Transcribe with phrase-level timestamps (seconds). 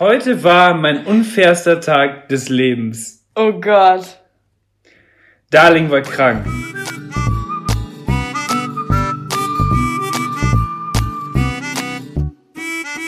[0.00, 3.22] Heute war mein unfairster Tag des Lebens.
[3.34, 4.18] Oh Gott.
[5.50, 6.46] Darling war krank.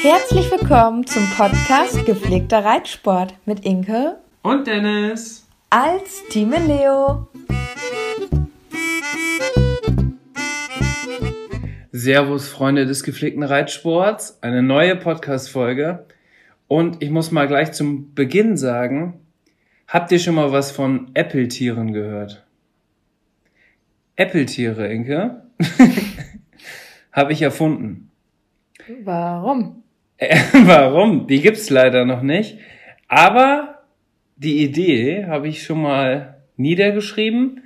[0.03, 7.27] Herzlich willkommen zum Podcast Gepflegter Reitsport mit Inke und Dennis als Team Leo.
[11.91, 14.43] Servus, Freunde des gepflegten Reitsports.
[14.43, 16.05] Eine neue Podcast-Folge.
[16.73, 19.21] Und ich muss mal gleich zum Beginn sagen,
[19.89, 22.47] habt ihr schon mal was von Apple-Tieren gehört?
[24.17, 25.43] Apple-Tiere, Inke?
[27.13, 28.11] Habe ich erfunden.
[29.05, 29.83] Warum?
[30.17, 31.27] Äh, warum?
[31.27, 32.57] Die gibt's leider noch nicht.
[33.07, 33.83] Aber
[34.37, 37.65] die Idee habe ich schon mal niedergeschrieben.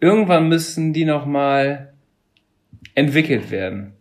[0.00, 1.92] Irgendwann müssen die noch mal
[2.94, 3.92] entwickelt werden.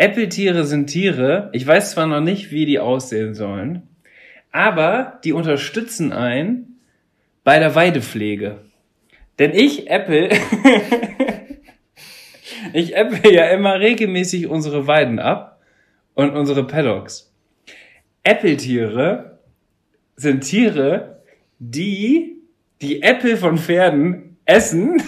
[0.00, 1.50] Äppeltiere sind Tiere.
[1.52, 3.82] Ich weiß zwar noch nicht, wie die aussehen sollen,
[4.50, 6.80] aber die unterstützen einen
[7.44, 8.62] bei der Weidepflege.
[9.38, 10.30] Denn ich Apple,
[12.72, 15.60] ich Apple ja immer regelmäßig unsere Weiden ab
[16.14, 17.30] und unsere Paddocks.
[18.22, 19.38] Äppeltiere
[20.16, 21.20] sind Tiere,
[21.58, 22.38] die
[22.80, 25.02] die Äpfel von Pferden essen.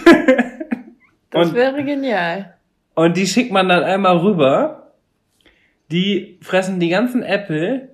[1.31, 2.53] das wäre genial.
[2.93, 4.82] Und die schickt man dann einmal rüber
[5.93, 7.89] die fressen die ganzen Äpfel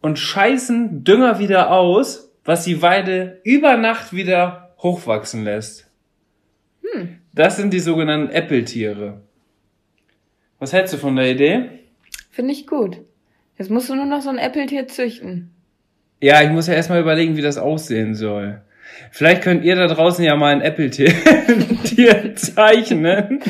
[0.00, 5.90] und scheißen Dünger wieder aus, was die Weide über Nacht wieder hochwachsen lässt.
[6.82, 7.18] Hm.
[7.34, 9.20] Das sind die sogenannten Äppeltiere.
[10.58, 11.68] Was hältst du von der Idee?
[12.30, 13.00] Finde ich gut.
[13.58, 15.50] Jetzt musst du nur noch so ein Äppeltier züchten.
[16.22, 18.62] Ja, ich muss ja erstmal überlegen, wie das aussehen soll.
[19.10, 21.12] Vielleicht könnt ihr da draußen ja mal ein Äppeltier
[22.36, 23.40] zeichnen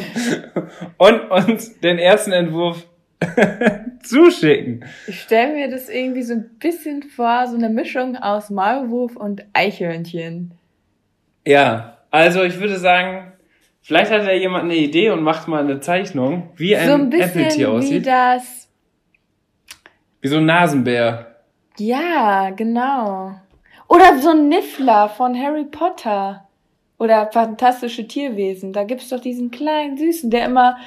[0.97, 2.87] und uns den ersten Entwurf
[4.03, 4.85] zuschicken.
[5.07, 9.45] Ich stelle mir das irgendwie so ein bisschen vor, so eine Mischung aus Maulwurf und
[9.53, 10.53] Eichhörnchen.
[11.47, 13.33] Ja, also ich würde sagen,
[13.83, 17.13] vielleicht hat ja jemand eine Idee und macht mal eine Zeichnung, wie ein, so ein
[17.13, 18.03] Äpfeltier aussieht.
[18.03, 18.69] Wie das.
[20.21, 21.37] Wie so ein Nasenbär.
[21.79, 23.35] Ja, genau.
[23.89, 26.49] Oder so ein Niffler von Harry Potter.
[26.99, 28.73] Oder fantastische Tierwesen.
[28.73, 30.79] Da gibt's doch diesen kleinen Süßen, der immer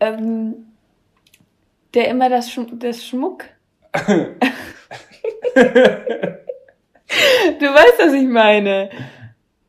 [0.00, 0.71] ähm,
[1.94, 3.44] der immer das, Sch das Schmuck.
[3.94, 4.06] du
[7.66, 8.90] weißt, was ich meine.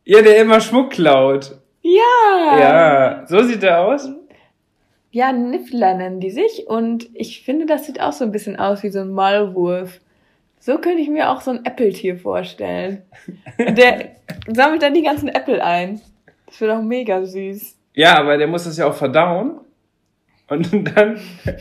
[0.06, 1.58] Ja, der immer Schmuck klaut.
[1.82, 2.60] Ja.
[2.60, 4.10] Ja, so sieht er aus.
[5.12, 8.82] Ja, Niffler nennen die sich und ich finde, das sieht auch so ein bisschen aus
[8.82, 10.00] wie so ein Maulwurf.
[10.60, 13.04] So könnte ich mir auch so ein Äppeltier vorstellen.
[13.60, 14.16] Der
[14.48, 16.02] sammelt dann die ganzen Äpfel ein.
[16.48, 17.78] Das wird auch mega süß.
[17.94, 19.60] Ja, aber der muss das ja auch verdauen.
[20.48, 21.20] Und dann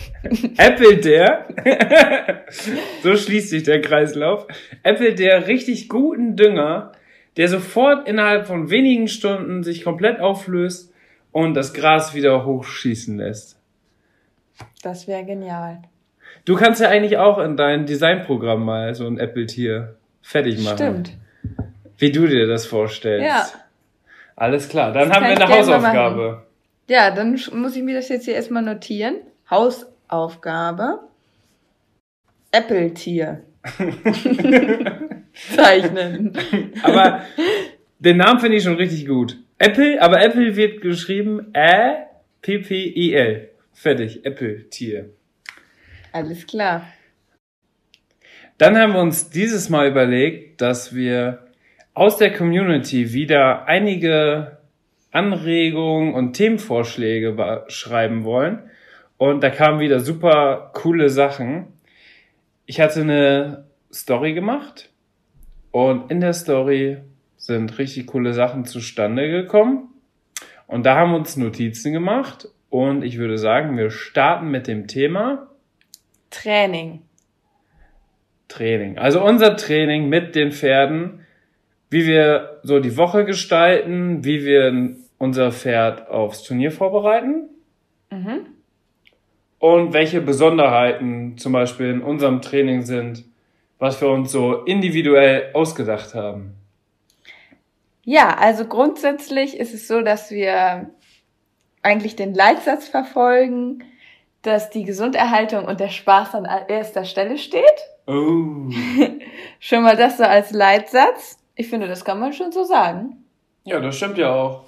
[0.57, 1.47] äppelt der,
[3.03, 4.47] so schließt sich der Kreislauf,
[4.83, 6.93] äppelt der richtig guten Dünger,
[7.37, 10.93] der sofort innerhalb von wenigen Stunden sich komplett auflöst
[11.31, 13.59] und das Gras wieder hochschießen lässt.
[14.83, 15.83] Das wäre genial.
[16.45, 20.77] Du kannst ja eigentlich auch in dein Designprogramm mal so ein Äppeltier fertig machen.
[20.77, 21.17] Stimmt.
[21.99, 23.27] Wie du dir das vorstellst.
[23.27, 23.47] Ja.
[24.35, 26.47] Alles klar, dann das haben wir eine Hausaufgabe.
[26.89, 29.17] Ja, dann muss ich mir das jetzt hier erstmal notieren.
[29.49, 31.01] Hausaufgabe.
[32.51, 33.45] Apple-Tier.
[35.55, 36.33] Zeichnen.
[36.83, 37.23] Aber
[37.99, 39.39] den Namen finde ich schon richtig gut.
[39.59, 43.49] Apple, aber Apple wird geschrieben Ä-P-P-I-L.
[43.73, 45.11] Fertig, Apple-Tier.
[46.13, 46.87] Alles klar.
[48.59, 51.47] Dann haben wir uns dieses Mal überlegt, dass wir
[51.95, 54.59] aus der Community wieder einige
[55.13, 58.71] Anregungen und Themenvorschläge schreiben wollen.
[59.19, 61.69] Und da kamen wieder super coole Sachen.
[62.67, 64.91] Ich hatte eine Story gemacht
[65.71, 66.99] und in der Story
[67.37, 69.89] sind richtig coole Sachen zustande gekommen.
[70.67, 74.87] Und da haben wir uns Notizen gemacht und ich würde sagen, wir starten mit dem
[74.87, 75.49] Thema
[76.31, 77.03] Training.
[78.49, 78.99] Training.
[78.99, 81.27] Also unser Training mit den Pferden,
[81.91, 87.49] wie wir so die Woche gestalten, wie wir unser Pferd aufs Turnier vorbereiten.
[88.11, 88.45] Mhm.
[89.61, 93.25] Und welche Besonderheiten zum Beispiel in unserem Training sind,
[93.79, 96.57] was wir uns so individuell ausgedacht haben.
[98.03, 100.91] Ja, also grundsätzlich ist es so, dass wir
[101.83, 103.85] eigentlich den Leitsatz verfolgen,
[104.43, 107.63] dass die Gesunderhaltung und der Spaß an erster Stelle steht.
[108.09, 108.73] Oh.
[109.61, 111.39] schon mal das so als Leitsatz.
[111.55, 113.25] Ich finde, das kann man schon so sagen.
[113.63, 114.65] Ja, das stimmt ja auch.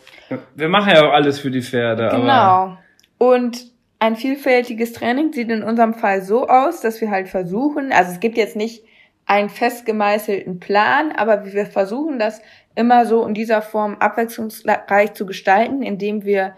[0.54, 2.08] Wir machen ja auch alles für die Pferde.
[2.10, 2.76] Genau.
[3.18, 8.12] Und ein vielfältiges Training sieht in unserem Fall so aus, dass wir halt versuchen, also
[8.12, 8.84] es gibt jetzt nicht
[9.26, 12.42] einen festgemeißelten Plan, aber wir versuchen das
[12.74, 16.56] immer so in dieser Form abwechslungsreich zu gestalten, indem wir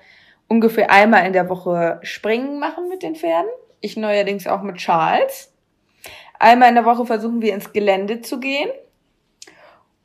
[0.48, 3.50] ungefähr einmal in der Woche Springen machen mit den Pferden.
[3.80, 5.52] Ich neuerdings auch mit Charles.
[6.38, 8.70] Einmal in der Woche versuchen wir ins Gelände zu gehen.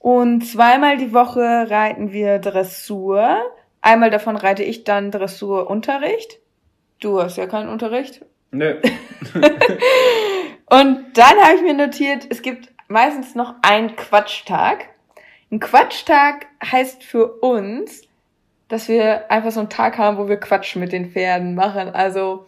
[0.02, 3.38] Und zweimal die Woche reiten wir Dressur.
[3.82, 6.40] Einmal davon reite ich dann Dressurunterricht.
[7.00, 8.26] Du hast ja keinen Unterricht.
[8.50, 8.82] Nö.
[10.66, 14.90] Und dann habe ich mir notiert, es gibt meistens noch einen Quatschtag.
[15.52, 18.02] Ein Quatschtag heißt für uns,
[18.70, 21.90] dass wir einfach so einen Tag haben, wo wir Quatsch mit den Pferden machen.
[21.90, 22.48] Also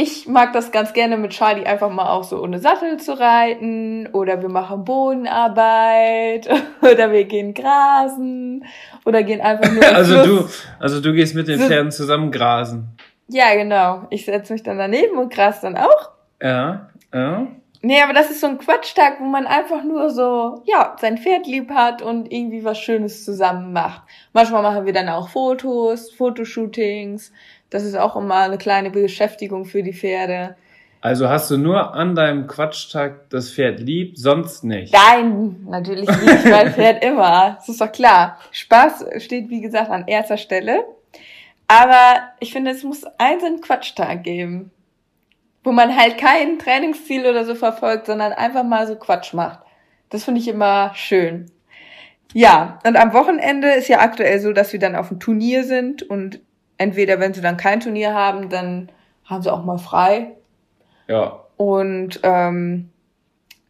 [0.00, 4.06] ich mag das ganz gerne mit Charlie einfach mal auch so ohne Sattel zu reiten
[4.12, 6.48] oder wir machen Bodenarbeit
[6.80, 8.64] oder wir gehen grasen
[9.04, 9.84] oder gehen einfach nur.
[9.92, 10.48] also du,
[10.78, 12.96] also du gehst mit den Pferden zusammen grasen.
[13.26, 14.06] Ja, genau.
[14.10, 16.12] Ich setze mich dann daneben und gras dann auch.
[16.40, 17.48] Ja, ja.
[17.80, 21.46] Nee, aber das ist so ein Quatschtag, wo man einfach nur so, ja, sein Pferd
[21.46, 24.02] lieb hat und irgendwie was Schönes zusammen macht.
[24.32, 27.32] Manchmal machen wir dann auch Fotos, Fotoshootings.
[27.70, 30.56] Das ist auch immer eine kleine Beschäftigung für die Pferde.
[31.00, 34.92] Also hast du nur an deinem Quatschtag das Pferd lieb, sonst nicht?
[34.92, 37.56] Nein, natürlich liebe ich mein Pferd immer.
[37.58, 38.38] Das ist doch klar.
[38.50, 40.84] Spaß steht, wie gesagt, an erster Stelle.
[41.68, 44.72] Aber ich finde, es muss einen Quatschtag geben
[45.68, 49.60] wo man halt kein Trainingsziel oder so verfolgt, sondern einfach mal so Quatsch macht.
[50.08, 51.50] Das finde ich immer schön.
[52.32, 56.02] Ja, und am Wochenende ist ja aktuell so, dass wir dann auf dem Turnier sind
[56.02, 56.40] und
[56.78, 58.88] entweder, wenn sie dann kein Turnier haben, dann
[59.24, 60.32] haben sie auch mal frei.
[61.06, 61.44] Ja.
[61.56, 62.90] Und ähm,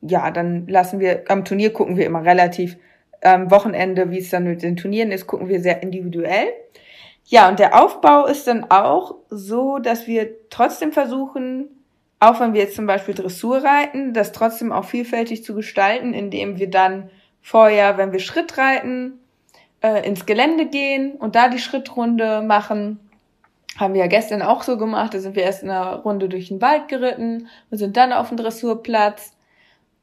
[0.00, 2.76] ja, dann lassen wir, am Turnier gucken wir immer relativ,
[3.22, 6.46] am Wochenende, wie es dann mit den Turnieren ist, gucken wir sehr individuell.
[7.24, 11.68] Ja, und der Aufbau ist dann auch so, dass wir trotzdem versuchen,
[12.20, 16.58] auch wenn wir jetzt zum Beispiel Dressur reiten, das trotzdem auch vielfältig zu gestalten, indem
[16.58, 17.10] wir dann
[17.42, 19.20] vorher, wenn wir Schritt reiten,
[19.82, 23.00] äh, ins Gelände gehen und da die Schrittrunde machen.
[23.76, 25.14] Haben wir ja gestern auch so gemacht.
[25.14, 28.28] Da sind wir erst in einer Runde durch den Wald geritten und sind dann auf
[28.28, 29.32] dem Dressurplatz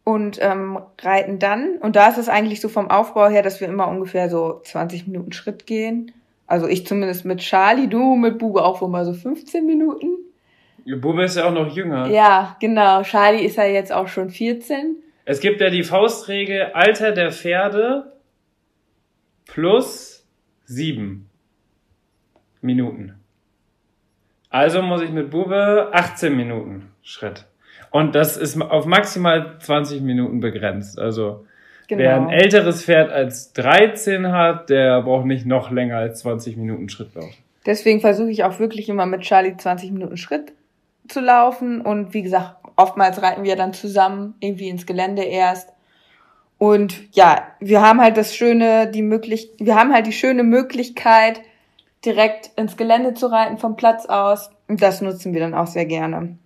[0.06, 1.78] und ähm, reiten dann.
[1.80, 5.08] Und da ist es eigentlich so vom Aufbau her, dass wir immer ungefähr so 20
[5.08, 6.14] Minuten Schritt gehen.
[6.48, 10.12] Also ich zumindest mit Charlie, du mit Bube auch wohl mal so 15 Minuten.
[10.86, 12.08] Ihr Bube ist ja auch noch jünger.
[12.08, 13.02] Ja, genau.
[13.02, 14.98] Charlie ist ja jetzt auch schon 14.
[15.26, 18.15] Es gibt ja die Faustregel Alter der Pferde
[19.48, 20.26] plus
[20.66, 21.30] sieben
[22.62, 23.16] Minuten.
[24.50, 27.46] Also muss ich mit Bube 18 Minuten Schritt.
[27.92, 31.00] Und das ist auf maximal 20 Minuten begrenzt.
[31.00, 31.46] Also
[31.88, 32.02] genau.
[32.02, 36.90] wer ein älteres Pferd als 13 hat, der braucht nicht noch länger als 20 Minuten
[36.90, 37.36] Schritt laufen.
[37.66, 40.54] Deswegen versuche ich auch wirklich immer mit Charlie 20 Minuten Schritt
[41.08, 41.82] zu laufen.
[41.82, 45.74] Und wie gesagt, oftmals reiten wir dann zusammen irgendwie ins Gelände erst.
[46.66, 51.42] Und ja, wir haben halt das schöne, die möglich, wir haben halt die schöne Möglichkeit,
[52.04, 54.50] direkt ins Gelände zu reiten vom Platz aus.
[54.68, 56.40] Und das nutzen wir dann auch sehr gerne.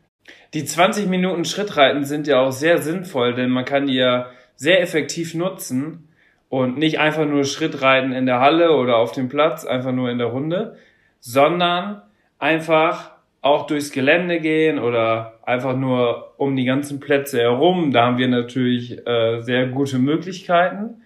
[0.54, 4.26] Die 20 Minuten Schrittreiten sind ja auch sehr sinnvoll, denn man kann die ja
[4.58, 6.10] sehr effektiv nutzen
[6.50, 10.18] und nicht einfach nur Schrittreiten in der Halle oder auf dem Platz, einfach nur in
[10.18, 10.76] der Runde,
[11.22, 12.02] sondern
[12.40, 13.12] einfach
[13.42, 17.92] auch durchs Gelände gehen oder einfach nur um die ganzen Plätze herum.
[17.92, 21.02] Da haben wir natürlich äh, sehr gute Möglichkeiten.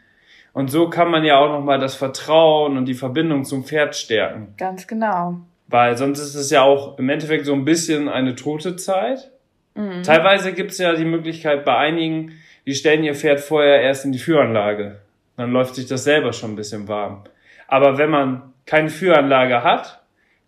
[0.51, 4.53] Und so kann man ja auch nochmal das Vertrauen und die Verbindung zum Pferd stärken.
[4.57, 5.37] Ganz genau.
[5.67, 9.31] Weil sonst ist es ja auch im Endeffekt so ein bisschen eine tote Zeit.
[9.73, 10.03] Mhm.
[10.03, 12.33] Teilweise gibt es ja die Möglichkeit bei einigen,
[12.67, 14.99] die stellen ihr Pferd vorher erst in die Führanlage.
[15.37, 17.23] Dann läuft sich das selber schon ein bisschen warm.
[17.67, 20.03] Aber wenn man keine Führanlage hat,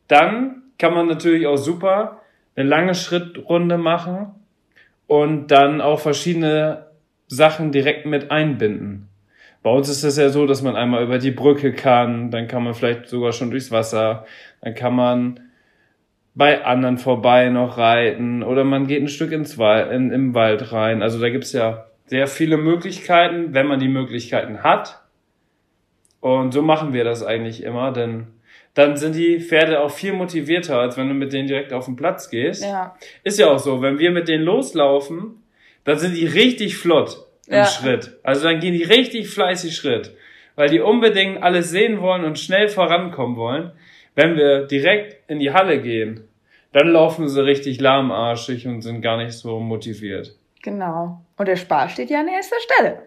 [0.07, 2.21] dann kann man natürlich auch super
[2.55, 4.27] eine lange Schrittrunde machen
[5.07, 6.87] und dann auch verschiedene
[7.27, 9.09] Sachen direkt mit einbinden.
[9.63, 12.63] Bei uns ist es ja so, dass man einmal über die Brücke kann, dann kann
[12.63, 14.25] man vielleicht sogar schon durchs Wasser,
[14.61, 15.39] dann kann man
[16.35, 20.71] bei anderen vorbei noch reiten oder man geht ein Stück ins Wald, in, im Wald
[20.71, 21.01] rein.
[21.01, 25.01] Also da gibt's ja sehr viele Möglichkeiten, wenn man die Möglichkeiten hat.
[26.19, 28.27] Und so machen wir das eigentlich immer, denn
[28.75, 31.95] dann sind die Pferde auch viel motivierter, als wenn du mit denen direkt auf den
[31.95, 32.63] Platz gehst.
[32.63, 32.95] Ja.
[33.23, 35.41] Ist ja auch so, wenn wir mit denen loslaufen,
[35.85, 37.65] dann sind die richtig flott im Ja.
[37.65, 38.17] Schritt.
[38.21, 40.13] Also dann gehen die richtig fleißig Schritt,
[40.55, 43.71] weil die unbedingt alles sehen wollen und schnell vorankommen wollen.
[44.13, 46.27] Wenn wir direkt in die Halle gehen,
[46.73, 50.35] dann laufen sie richtig lahmarschig und sind gar nicht so motiviert.
[50.61, 51.21] Genau.
[51.37, 53.03] Und der Spaß steht ja an erster Stelle.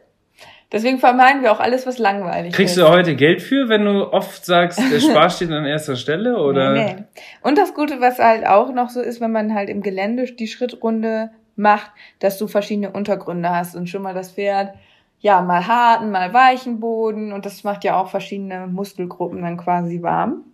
[0.71, 2.83] Deswegen vermeiden wir auch alles, was langweilig Kriegst ist.
[2.83, 6.37] du heute Geld für, wenn du oft sagst, der Spaß steht an erster Stelle?
[6.39, 6.73] Oder?
[6.75, 7.05] Nee, nee.
[7.43, 10.47] Und das Gute, was halt auch noch so ist, wenn man halt im Gelände die
[10.47, 14.75] Schrittrunde macht, dass du verschiedene Untergründe hast und schon mal das Pferd,
[15.21, 20.03] ja, mal harten, mal weichen Boden und das macht ja auch verschiedene Muskelgruppen dann quasi
[20.03, 20.45] warm.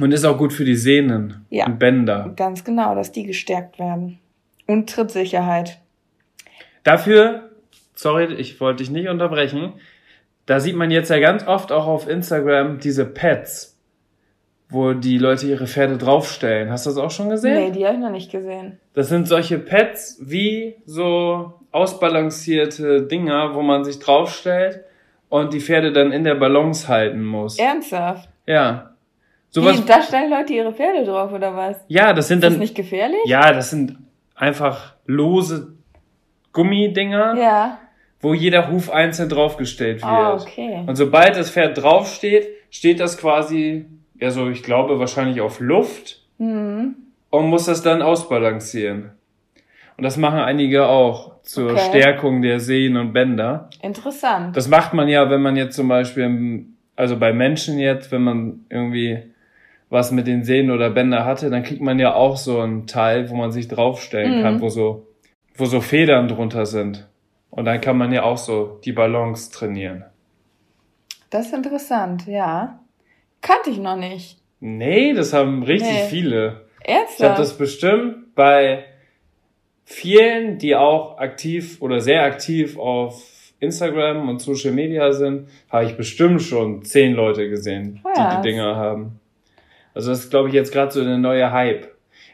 [0.00, 1.66] Und ist auch gut für die Sehnen Ja.
[1.66, 2.32] und Bänder.
[2.36, 4.18] Ganz genau, dass die gestärkt werden.
[4.66, 5.78] Und Trittsicherheit.
[6.84, 7.49] Dafür,
[8.00, 9.74] sorry, ich wollte dich nicht unterbrechen,
[10.46, 13.78] da sieht man jetzt ja ganz oft auch auf Instagram diese Pads,
[14.68, 16.70] wo die Leute ihre Pferde draufstellen.
[16.70, 17.54] Hast du das auch schon gesehen?
[17.54, 18.78] Nee, die habe ich noch nicht gesehen.
[18.94, 24.80] Das sind solche Pads wie so ausbalancierte Dinger, wo man sich draufstellt
[25.28, 27.58] und die Pferde dann in der Balance halten muss.
[27.58, 28.28] Ernsthaft?
[28.46, 28.94] Ja.
[29.50, 31.76] Sowas da stellen Leute ihre Pferde drauf, oder was?
[31.88, 32.60] Ja, das sind Ist das dann.
[32.60, 33.20] nicht gefährlich?
[33.26, 33.96] Ja, das sind
[34.34, 35.74] einfach lose
[36.52, 37.78] Gummidinger, Ja.
[38.20, 40.04] Wo jeder Huf einzeln draufgestellt wird.
[40.12, 40.84] Ah, okay.
[40.86, 43.86] Und sobald das Pferd draufsteht, steht das quasi,
[44.20, 46.96] ja so, ich glaube, wahrscheinlich auf Luft Mhm.
[47.30, 49.10] und muss das dann ausbalancieren.
[49.96, 51.80] Und das machen einige auch zur Okay.
[51.88, 53.68] Stärkung der Sehnen und Bänder.
[53.82, 54.56] Interessant.
[54.56, 58.22] Das macht man ja, wenn man jetzt zum Beispiel, im- also bei Menschen jetzt, wenn
[58.22, 59.18] man irgendwie
[59.90, 63.28] was mit den Sehnen oder Bänder hatte, dann kriegt man ja auch so ein Teil,
[63.28, 64.42] wo man sich draufstellen Mhm.
[64.42, 65.06] kann, wo so,
[65.56, 67.08] wo so Federn drunter sind.
[67.50, 70.04] Und dann kann man ja auch so die Balance trainieren.
[71.30, 72.80] Das ist interessant, ja.
[73.40, 74.38] Kannte ich noch nicht.
[74.60, 76.06] Nee, das haben richtig Nee.
[76.08, 76.66] viele.
[76.82, 77.30] Ich Ernsthaft?
[77.30, 78.84] habe das bestimmt bei
[79.84, 83.22] vielen, die auch aktiv oder sehr aktiv auf
[83.60, 88.36] Instagram und Social Media sind, habe ich bestimmt schon zehn Leute gesehen, die Krass.
[88.36, 89.20] die Dinger haben.
[89.94, 91.88] Also das ist, glaube ich, jetzt gerade so der neue Hype.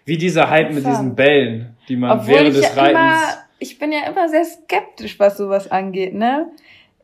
[0.05, 1.15] Wie dieser Hype mit diesen.
[1.17, 3.39] Bällen, die man Obwohl während ich des ja Reitens...
[3.59, 6.51] ich bin ja immer sehr skeptisch, was sowas angeht, ne?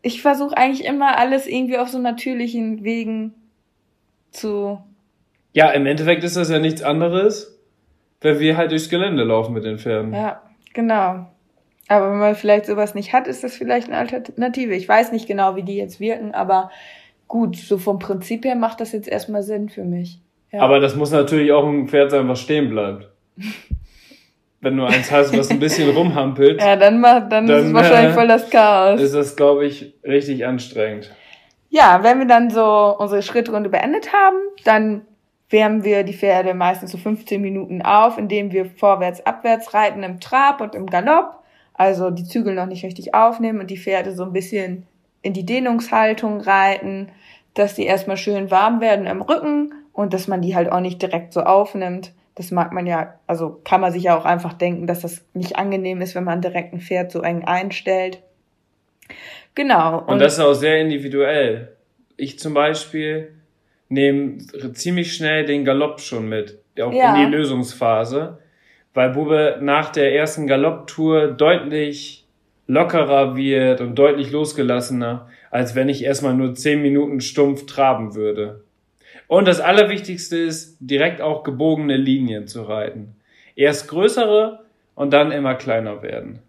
[0.03, 3.35] Ich versuche eigentlich immer alles irgendwie auf so natürlichen Wegen
[4.31, 4.79] zu.
[5.53, 7.59] Ja, im Endeffekt ist das ja nichts anderes,
[8.21, 10.13] wenn wir halt durchs Gelände laufen mit den Pferden.
[10.13, 10.43] Ja,
[10.73, 11.27] genau.
[11.89, 14.75] Aber wenn man vielleicht sowas nicht hat, ist das vielleicht eine Alternative.
[14.75, 16.71] Ich weiß nicht genau, wie die jetzt wirken, aber
[17.29, 20.21] gut, so vom Prinzip her macht das jetzt erstmal Sinn für mich.
[20.53, 20.61] Ja.
[20.61, 23.09] Aber das muss natürlich auch ein Pferd sein, was stehen bleibt.
[24.63, 27.75] Wenn du eins hast, was ein bisschen rumhampelt, ja, dann macht, dann, ist es Dann,
[27.75, 29.01] wahrscheinlich äh, voll das Chaos.
[29.01, 31.11] ist das, glaube ich, richtig anstrengend.
[31.69, 35.03] Ja, wenn wir dann so unsere Schrittrunde beendet haben, dann
[35.51, 40.21] wärmen wir die Pferde meistens so 15 Minuten auf, indem wir vorwärts, abwärts reiten im
[40.21, 41.43] Trab und im Galopp.
[41.75, 44.87] Also die Zügel noch nicht richtig aufnehmen und die Pferde so ein bisschen
[45.23, 47.09] in die Dehnungshaltung reiten,
[47.55, 51.03] dass die erstmal schön warm werden im Rücken und dass man die halt auch nicht
[51.03, 52.13] direkt so aufnimmt.
[52.35, 55.57] Das mag man ja, also kann man sich ja auch einfach denken, dass das nicht
[55.57, 58.23] angenehm ist, wenn man direkt ein Pferd so eng einstellt.
[59.55, 60.03] Genau.
[60.07, 61.77] Und, das ist auch sehr individuell.
[62.17, 63.35] Ich zum Beispiel
[63.89, 64.39] nehme
[64.73, 67.15] ziemlich schnell den Galopp schon mit, auch Ja.
[67.15, 68.39] in die Lösungsphase,
[68.95, 72.27] weil Bube nach der ersten Galopptour deutlich
[72.67, 78.65] lockerer wird und deutlich losgelassener, als wenn ich erstmal nur zehn Minuten stumpf traben würde.
[79.29, 83.17] Und das Allerwichtigste ist, direkt auch gebogene Linien zu reiten.
[83.57, 84.61] Erst größere
[84.95, 86.41] und dann immer kleiner werden.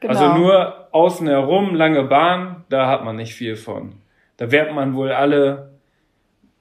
[0.00, 0.12] genau.
[0.12, 3.94] Also nur außen herum, lange Bahn, da hat man nicht viel von.
[4.36, 5.72] Da wärmt man wohl alle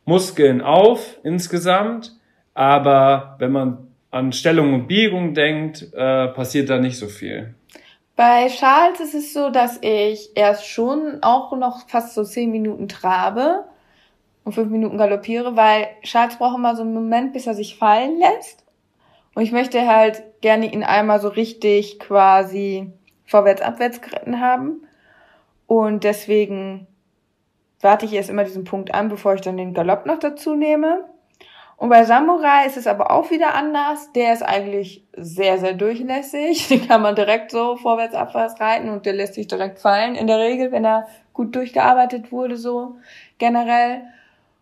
[0.06, 2.14] Muskeln auf insgesamt,
[2.54, 7.54] aber wenn man an Stellung und Biegung denkt, äh, passiert da nicht so viel.
[8.16, 12.88] Bei Charles ist es so, dass ich erst schon auch noch fast so zehn Minuten
[12.88, 13.64] trabe
[14.44, 18.20] und fünf Minuten galoppiere, weil Charles braucht immer so einen Moment, bis er sich fallen
[18.20, 18.66] lässt.
[19.34, 22.92] Und ich möchte halt gerne ihn einmal so richtig quasi
[23.26, 24.88] vorwärts, abwärts geritten haben.
[25.68, 26.88] Und deswegen
[27.80, 31.06] warte ich erst immer diesen Punkt an, bevor ich dann den Galopp noch dazu nehme.
[31.78, 34.12] Und bei Samurai ist es aber auch wieder anders.
[34.14, 36.68] Der ist eigentlich sehr, sehr durchlässig.
[36.70, 40.14] Den kann man direkt so vorwärts, abwärts reiten und der lässt sich direkt fallen.
[40.14, 42.98] In der Regel, wenn er gut durchgearbeitet wurde, so
[43.40, 44.04] generell.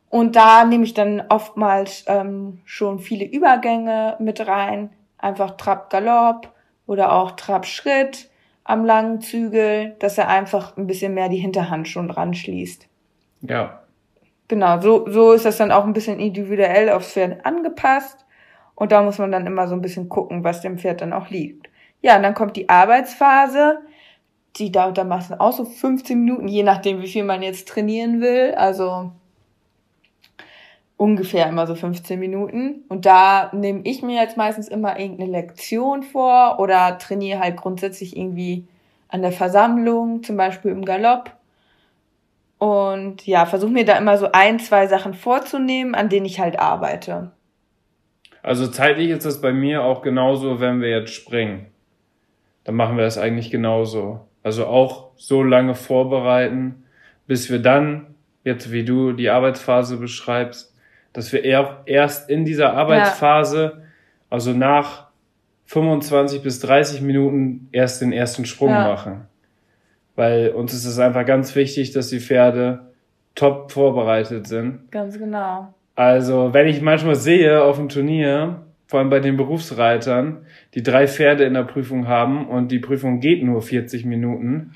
[0.09, 4.89] Und da nehme ich dann oftmals ähm, schon viele Übergänge mit rein.
[5.17, 6.51] Einfach Trab-Galopp
[6.87, 8.29] oder auch Trab-Schritt
[8.63, 12.87] am langen Zügel, dass er einfach ein bisschen mehr die Hinterhand schon dran schließt.
[13.41, 13.83] Ja.
[14.47, 18.25] Genau, so, so ist das dann auch ein bisschen individuell aufs Pferd angepasst.
[18.73, 21.29] Und da muss man dann immer so ein bisschen gucken, was dem Pferd dann auch
[21.29, 21.69] liegt.
[22.01, 23.79] Ja, und dann kommt die Arbeitsphase.
[24.55, 28.21] Die dauert dann meistens auch so 15 Minuten, je nachdem, wie viel man jetzt trainieren
[28.21, 28.55] will.
[28.55, 29.11] Also
[30.99, 32.83] ungefähr immer so 15 Minuten.
[32.89, 38.17] Und da nehme ich mir jetzt meistens immer irgendeine Lektion vor oder trainiere halt grundsätzlich
[38.17, 38.67] irgendwie
[39.07, 41.31] an der Versammlung, zum Beispiel im Galopp.
[42.57, 46.59] Und ja, versuche mir da immer so ein, zwei Sachen vorzunehmen, an denen ich halt
[46.59, 47.31] arbeite.
[48.43, 51.67] Also zeitlich ist das bei mir auch genauso, wenn wir jetzt springen.
[52.65, 54.27] Dann machen wir das eigentlich genauso.
[54.43, 56.83] Also auch so lange vorbereiten,
[57.25, 60.69] bis wir dann, jetzt wie du die Arbeitsphase beschreibst,
[61.19, 61.43] dass wir
[61.85, 63.83] erst in dieser Arbeitsphase, ja.
[64.29, 65.07] also nach
[65.65, 68.87] 25 bis 30 Minuten erst den ersten Sprung ja.
[68.87, 69.27] machen.
[70.15, 72.87] Weil uns ist es einfach ganz wichtig, dass die Pferde
[73.35, 74.89] top vorbereitet sind.
[74.91, 75.73] Ganz genau.
[75.93, 81.05] Also, wenn ich manchmal sehe auf dem Turnier, vor allem bei den Berufsreitern, die drei
[81.05, 84.71] Pferde in der Prüfung haben und die Prüfung geht nur 40 Minuten,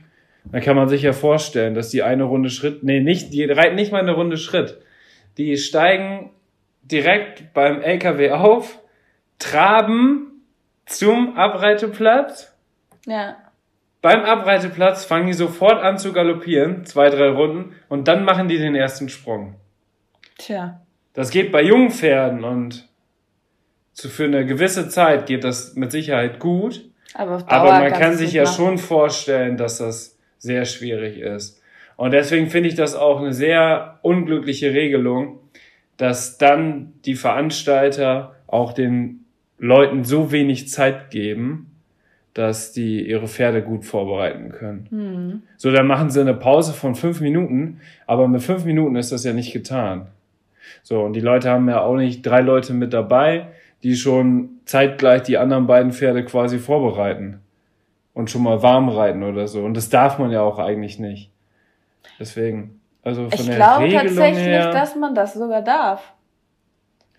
[0.51, 3.75] dann kann man sich ja vorstellen, dass die eine Runde Schritt, nee, nicht, die reiten
[3.75, 4.81] nicht mal eine Runde Schritt.
[5.37, 6.31] Die steigen
[6.81, 8.79] direkt beim LKW auf,
[9.39, 10.43] traben
[10.85, 12.55] zum Abreiteplatz.
[13.05, 13.37] Ja.
[14.01, 18.57] Beim Abreiteplatz fangen die sofort an zu galoppieren, zwei, drei Runden, und dann machen die
[18.57, 19.55] den ersten Sprung.
[20.37, 20.81] Tja.
[21.13, 22.89] Das geht bei jungen Pferden und
[23.93, 26.83] zu, für eine gewisse Zeit geht das mit Sicherheit gut.
[27.13, 28.55] Aber, aber man kann sich ja machen.
[28.55, 31.61] schon vorstellen, dass das sehr schwierig ist.
[31.95, 35.39] Und deswegen finde ich das auch eine sehr unglückliche Regelung,
[35.97, 39.25] dass dann die Veranstalter auch den
[39.57, 41.71] Leuten so wenig Zeit geben,
[42.33, 44.87] dass die ihre Pferde gut vorbereiten können.
[44.89, 45.43] Mhm.
[45.57, 49.23] So, dann machen sie eine Pause von fünf Minuten, aber mit fünf Minuten ist das
[49.23, 50.07] ja nicht getan.
[50.81, 53.47] So, und die Leute haben ja auch nicht drei Leute mit dabei,
[53.83, 57.39] die schon zeitgleich die anderen beiden Pferde quasi vorbereiten
[58.13, 59.63] und schon mal warm reiten oder so.
[59.63, 61.29] Und das darf man ja auch eigentlich nicht.
[62.19, 66.13] Deswegen, also von ich der glaube Regelung tatsächlich, her, dass man das sogar darf.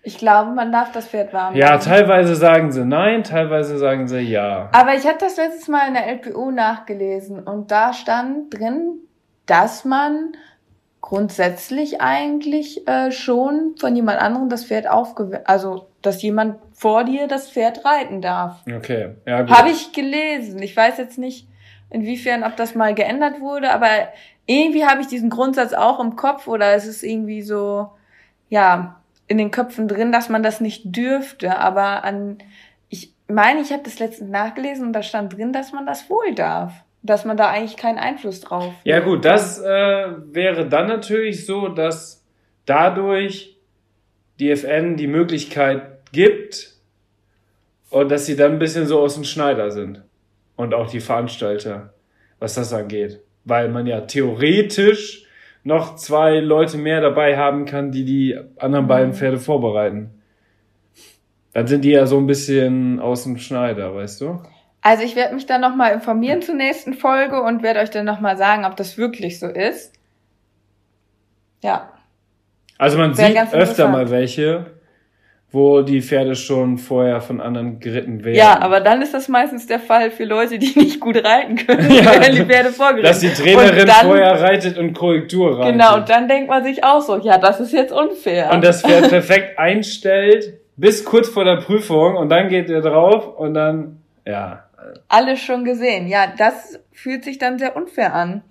[0.03, 4.19] Ich glaube, man darf das Pferd warm Ja, teilweise sagen sie nein, teilweise sagen sie
[4.19, 4.69] ja.
[4.71, 8.99] Aber ich hatte das letztes Mal in der LPU nachgelesen und da stand drin,
[9.47, 10.33] dass man
[11.01, 17.27] grundsätzlich eigentlich äh, schon von jemand anderem das Pferd aufgewärmt, also dass jemand vor dir
[17.27, 18.63] das Pferd reiten darf.
[18.71, 19.51] Okay, ja gut.
[19.51, 20.61] Habe ich gelesen.
[20.61, 21.47] Ich weiß jetzt nicht,
[21.89, 23.87] inwiefern, ob das mal geändert wurde, aber
[24.45, 27.89] irgendwie habe ich diesen Grundsatz auch im Kopf oder es ist irgendwie so,
[28.49, 31.57] ja, in den Köpfen drin, dass man das nicht dürfte.
[31.57, 32.37] Aber an,
[32.89, 36.35] ich meine, ich habe das letztens nachgelesen und da stand drin, dass man das wohl
[36.35, 36.73] darf.
[37.01, 38.73] Dass man da eigentlich keinen Einfluss drauf.
[38.83, 42.23] Ja gut, das äh, wäre dann natürlich so, dass
[42.65, 43.57] dadurch
[44.39, 46.73] die FN die Möglichkeit gibt
[47.89, 50.03] und dass sie dann ein bisschen so aus dem Schneider sind.
[50.55, 51.93] Und auch die Veranstalter,
[52.39, 55.25] was das angeht weil man ja theoretisch
[55.63, 59.15] noch zwei Leute mehr dabei haben kann, die die anderen beiden mhm.
[59.15, 60.21] Pferde vorbereiten.
[61.53, 64.41] Dann sind die ja so ein bisschen aus dem Schneider, weißt du?
[64.81, 68.37] Also ich werde mich dann nochmal informieren zur nächsten Folge und werde euch dann nochmal
[68.37, 69.93] sagen, ob das wirklich so ist.
[71.63, 71.91] Ja.
[72.77, 74.74] Also man Sehr sieht öfter mal welche,
[75.55, 78.35] wo die Pferde schon vorher von anderen geritten werden.
[78.35, 81.89] Ja, aber dann ist das meistens der Fall für Leute, die nicht gut reiten können,
[81.89, 83.05] ja, werden die Pferde vorgeritten.
[83.05, 85.71] Dass die Trainerin dann, vorher reitet und Korrektur reitet.
[85.71, 88.51] Genau, und dann denkt man sich auch so, ja, das ist jetzt unfair.
[88.51, 93.39] Und das Pferd perfekt einstellt bis kurz vor der Prüfung und dann geht er drauf
[93.39, 94.65] und dann, ja.
[95.07, 96.07] Alles schon gesehen.
[96.07, 98.43] Ja, das fühlt sich dann sehr unfair an.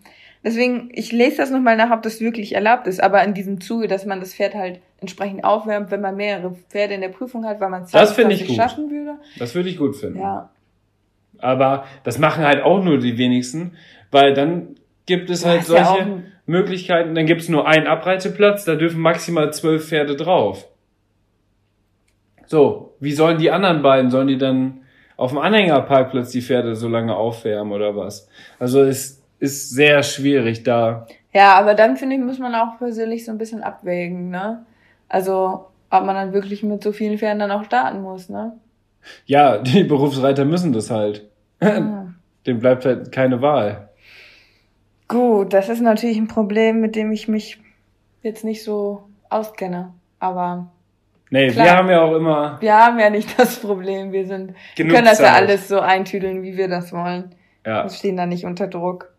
[0.44, 3.02] Deswegen, ich lese das nochmal nach, ob das wirklich erlaubt ist.
[3.02, 6.94] Aber in diesem Zuge, dass man das Pferd halt entsprechend aufwärmt, wenn man mehrere Pferde
[6.94, 9.18] in der Prüfung hat, weil man es schaffen würde.
[9.38, 10.20] Das würde ich gut finden.
[10.20, 10.50] Ja.
[11.38, 13.72] Aber das machen halt auch nur die wenigsten,
[14.10, 14.76] weil dann
[15.06, 17.14] gibt es halt solche ja Möglichkeiten.
[17.14, 20.68] Dann gibt es nur einen Abreiteplatz, da dürfen maximal zwölf Pferde drauf.
[22.46, 24.82] So, wie sollen die anderen beiden, sollen die dann
[25.16, 28.28] auf dem Anhängerparkplatz die Pferde so lange aufwärmen oder was?
[28.58, 31.06] Also es ist sehr schwierig da.
[31.32, 34.64] Ja, aber dann finde ich, muss man auch persönlich so ein bisschen abwägen, ne?
[35.08, 38.52] Also, ob man dann wirklich mit so vielen Pferden dann auch starten muss, ne?
[39.26, 41.28] Ja, die Berufsreiter müssen das halt.
[41.60, 42.06] Ah.
[42.46, 43.88] Dem bleibt halt keine Wahl.
[45.08, 47.58] Gut, das ist natürlich ein Problem, mit dem ich mich
[48.22, 49.92] jetzt nicht so auskenne.
[50.18, 50.70] Aber.
[51.30, 52.56] Nee, klar, wir haben ja auch immer.
[52.60, 54.12] Wir haben ja nicht das Problem.
[54.12, 55.26] Wir sind, wir können das Zeit.
[55.26, 57.34] ja alles so eintüdeln, wie wir das wollen.
[57.66, 57.84] Ja.
[57.84, 59.13] Wir stehen da nicht unter Druck.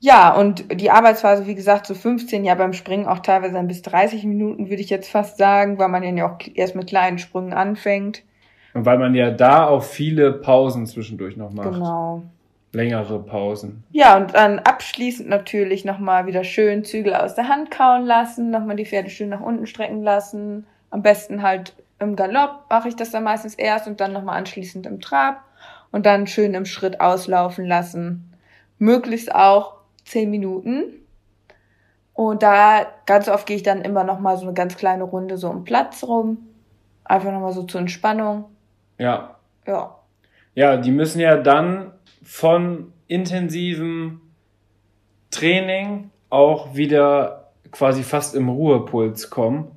[0.00, 4.24] Ja, und die Arbeitsphase, wie gesagt, so 15, ja beim Springen auch teilweise bis 30
[4.24, 8.22] Minuten, würde ich jetzt fast sagen, weil man ja auch erst mit kleinen Sprüngen anfängt.
[8.74, 11.72] Und weil man ja da auch viele Pausen zwischendurch noch macht.
[11.72, 12.22] Genau.
[12.72, 13.84] Längere Pausen.
[13.90, 18.76] Ja, und dann abschließend natürlich nochmal wieder schön Zügel aus der Hand kauen lassen, nochmal
[18.76, 20.66] die Pferde schön nach unten strecken lassen.
[20.90, 24.84] Am besten halt im Galopp mache ich das dann meistens erst und dann nochmal anschließend
[24.84, 25.42] im Trab
[25.90, 28.30] und dann schön im Schritt auslaufen lassen.
[28.78, 29.75] Möglichst auch
[30.06, 30.84] zehn Minuten.
[32.14, 35.50] Und da ganz oft gehe ich dann immer nochmal so eine ganz kleine Runde so
[35.50, 36.38] um Platz rum.
[37.04, 38.46] Einfach nochmal so zur Entspannung.
[38.98, 39.36] Ja.
[39.66, 39.96] Ja.
[40.54, 41.92] Ja, die müssen ja dann
[42.22, 44.22] von intensivem
[45.30, 49.70] Training auch wieder quasi fast im Ruhepuls kommen.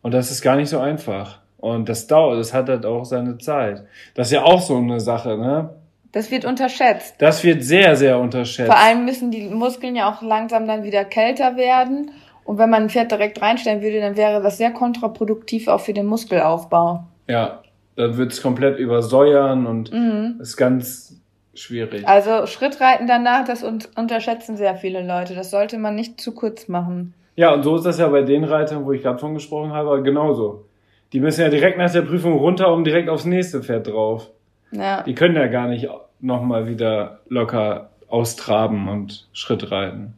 [0.00, 1.40] Und das ist gar nicht so einfach.
[1.58, 3.84] Und das dauert, das hat halt auch seine Zeit.
[4.14, 5.70] Das ist ja auch so eine Sache, ne?
[6.14, 7.16] Das wird unterschätzt.
[7.18, 8.70] Das wird sehr, sehr unterschätzt.
[8.70, 12.12] Vor allem müssen die Muskeln ja auch langsam dann wieder kälter werden.
[12.44, 15.92] Und wenn man ein Pferd direkt reinstellen würde, dann wäre das sehr kontraproduktiv auch für
[15.92, 17.02] den Muskelaufbau.
[17.26, 17.62] Ja,
[17.96, 20.38] dann wird's komplett übersäuern und Mhm.
[20.40, 21.20] ist ganz
[21.52, 22.06] schwierig.
[22.06, 25.34] Also Schrittreiten danach, das un unterschätzen sehr viele Leute.
[25.34, 27.14] Das sollte man nicht zu kurz machen.
[27.34, 30.00] Ja, und so ist das ja bei den Reitern, wo ich gerade von gesprochen habe,
[30.02, 30.66] genauso.
[31.12, 34.30] Die müssen ja direkt nach der Prüfung runter, um direkt aufs nächste Pferd drauf.
[34.70, 35.02] Ja.
[35.02, 35.88] Die können ja gar nicht
[36.24, 40.14] nochmal wieder locker austraben und Schritt reiten.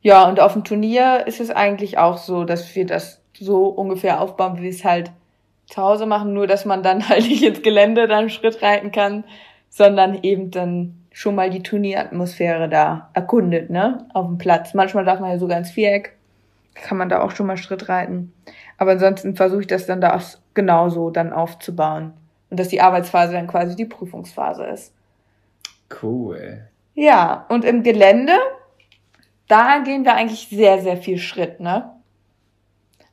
[0.00, 4.20] Ja, und auf dem Turnier ist es eigentlich auch so, dass wir das so ungefähr
[4.20, 5.10] aufbauen, wie wir es halt
[5.66, 9.24] zu Hause machen, nur dass man dann halt nicht ins Gelände dann Schritt reiten kann,
[9.70, 14.74] sondern eben dann schon mal die Turnieratmosphäre da erkundet, ne, auf dem Platz.
[14.74, 16.16] Manchmal darf man ja sogar ins Viereck,
[16.74, 18.32] kann man da auch schon mal Schritt reiten.
[18.78, 20.20] Aber ansonsten versuche ich das dann da
[20.54, 22.12] genauso dann aufzubauen.
[22.54, 24.94] Und dass die Arbeitsphase dann quasi die Prüfungsphase ist.
[26.00, 26.68] Cool.
[26.94, 28.34] Ja, und im Gelände,
[29.48, 31.90] da gehen wir eigentlich sehr, sehr viel Schritt, ne?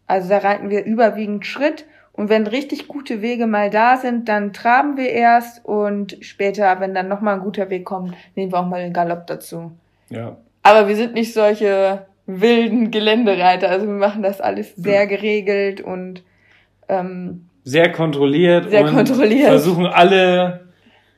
[0.05, 4.53] Also da reiten wir überwiegend Schritt und wenn richtig gute Wege mal da sind, dann
[4.53, 8.67] traben wir erst und später, wenn dann nochmal ein guter Weg kommt, nehmen wir auch
[8.67, 9.71] mal den Galopp dazu.
[10.09, 10.37] Ja.
[10.61, 16.21] Aber wir sind nicht solche wilden Geländereiter, also wir machen das alles sehr geregelt und
[16.89, 19.49] ähm, Sehr kontrolliert Sehr und kontrolliert.
[19.49, 20.67] versuchen alle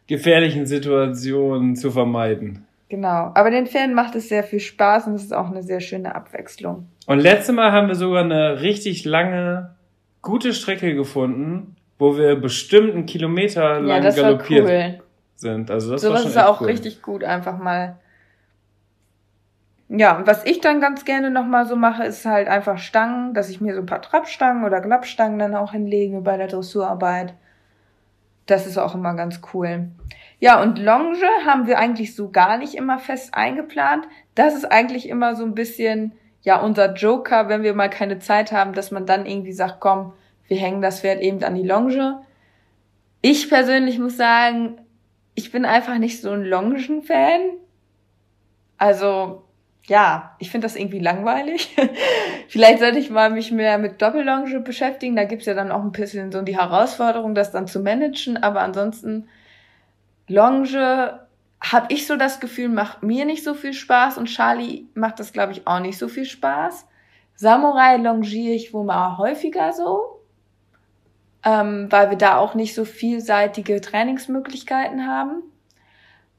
[0.07, 2.65] gefährlichen Situationen zu vermeiden.
[2.89, 3.31] genau.
[3.33, 6.13] Aber den Pferden macht es sehr viel Spaß und es ist auch eine sehr schöne
[6.15, 6.87] Abwechslung.
[7.07, 9.75] Und letztes Mal haben wir sogar eine richtig lange,
[10.21, 14.99] gute Strecke gefunden, wo wir bestimmt einen Kilometer Ja, lang das war galoppiert cool.
[15.35, 15.71] sind.
[15.71, 16.67] Also das war Sowas schon ist echt auch cool.
[16.67, 17.97] richtig gut, einfach mal.
[19.95, 23.49] Ja, und was ich dann ganz gerne nochmal so mache, ist halt einfach Stangen, dass
[23.49, 27.35] ich mir so ein paar Trabstangen oder Glappstangen dann auch hinlege bei der Dressurarbeit.
[28.47, 29.89] Das ist auch immer ganz cool.
[30.39, 34.07] Ja, und Longe haben wir eigentlich so gar nicht immer fest eingeplant.
[34.33, 38.51] Das ist eigentlich immer so ein bisschen, ja, unser Joker, wenn wir mal keine Zeit
[38.51, 40.13] haben, dass man dann irgendwie sagt, komm,
[40.47, 42.23] wir hängen das Pferd eben an die Longe.
[43.21, 44.81] Ich persönlich muss sagen,
[45.35, 47.41] ich bin einfach nicht so ein Longen-Fan.
[48.79, 49.42] Also,
[49.87, 51.75] ja, ich finde das irgendwie langweilig.
[52.47, 55.15] Vielleicht sollte ich mal mich mehr mit Doppellonge beschäftigen.
[55.15, 58.41] Da gibt's ja dann auch ein bisschen so die Herausforderung, das dann zu managen.
[58.41, 59.27] Aber ansonsten,
[60.27, 61.19] Longe
[61.59, 65.33] habe ich so das Gefühl, macht mir nicht so viel Spaß und Charlie macht das,
[65.33, 66.85] glaube ich, auch nicht so viel Spaß.
[67.35, 70.21] Samurai longiere ich wohl mal häufiger so,
[71.43, 75.43] ähm, weil wir da auch nicht so vielseitige Trainingsmöglichkeiten haben.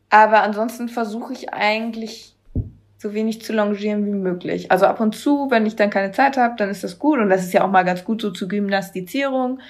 [0.08, 2.33] Aber ansonsten versuche ich eigentlich
[3.04, 4.70] so wenig zu longieren wie möglich.
[4.70, 7.28] Also ab und zu, wenn ich dann keine Zeit habe, dann ist das gut und
[7.28, 9.60] das ist ja auch mal ganz gut so zur Gymnastizierung.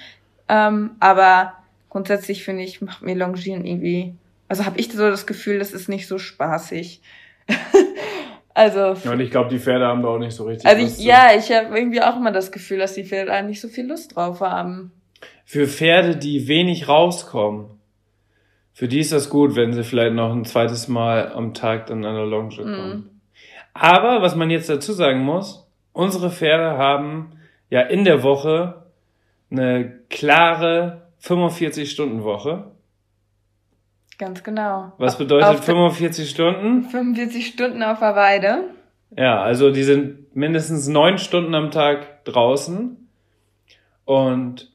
[0.47, 1.53] Ähm, aber
[1.89, 4.15] grundsätzlich finde ich, macht mir Longieren irgendwie,
[4.47, 7.01] also habe ich so das Gefühl, das ist nicht so spaßig.
[8.53, 10.65] also Ja, und ich glaube, die Pferde haben da auch nicht so richtig.
[10.65, 11.09] also Lust ich, zu.
[11.09, 13.85] ja, ich habe irgendwie auch immer das Gefühl, dass die Pferde da nicht so viel
[13.85, 14.93] Lust drauf haben.
[15.43, 17.65] Für Pferde, die wenig rauskommen,
[18.71, 22.05] für die ist das gut, wenn sie vielleicht noch ein zweites Mal am Tag dann
[22.05, 23.14] an der Longe kommen.
[23.77, 27.33] Aber was man jetzt dazu sagen muss, unsere Pferde haben
[27.69, 28.85] ja in der Woche
[29.51, 32.71] eine klare 45-Stunden-Woche.
[34.17, 34.93] Ganz genau.
[34.97, 36.83] Was bedeutet Auf- 45 Stunden?
[36.83, 38.63] 45 Stunden auf der Weide.
[39.17, 42.97] Ja, also die sind mindestens neun Stunden am Tag draußen
[44.05, 44.71] und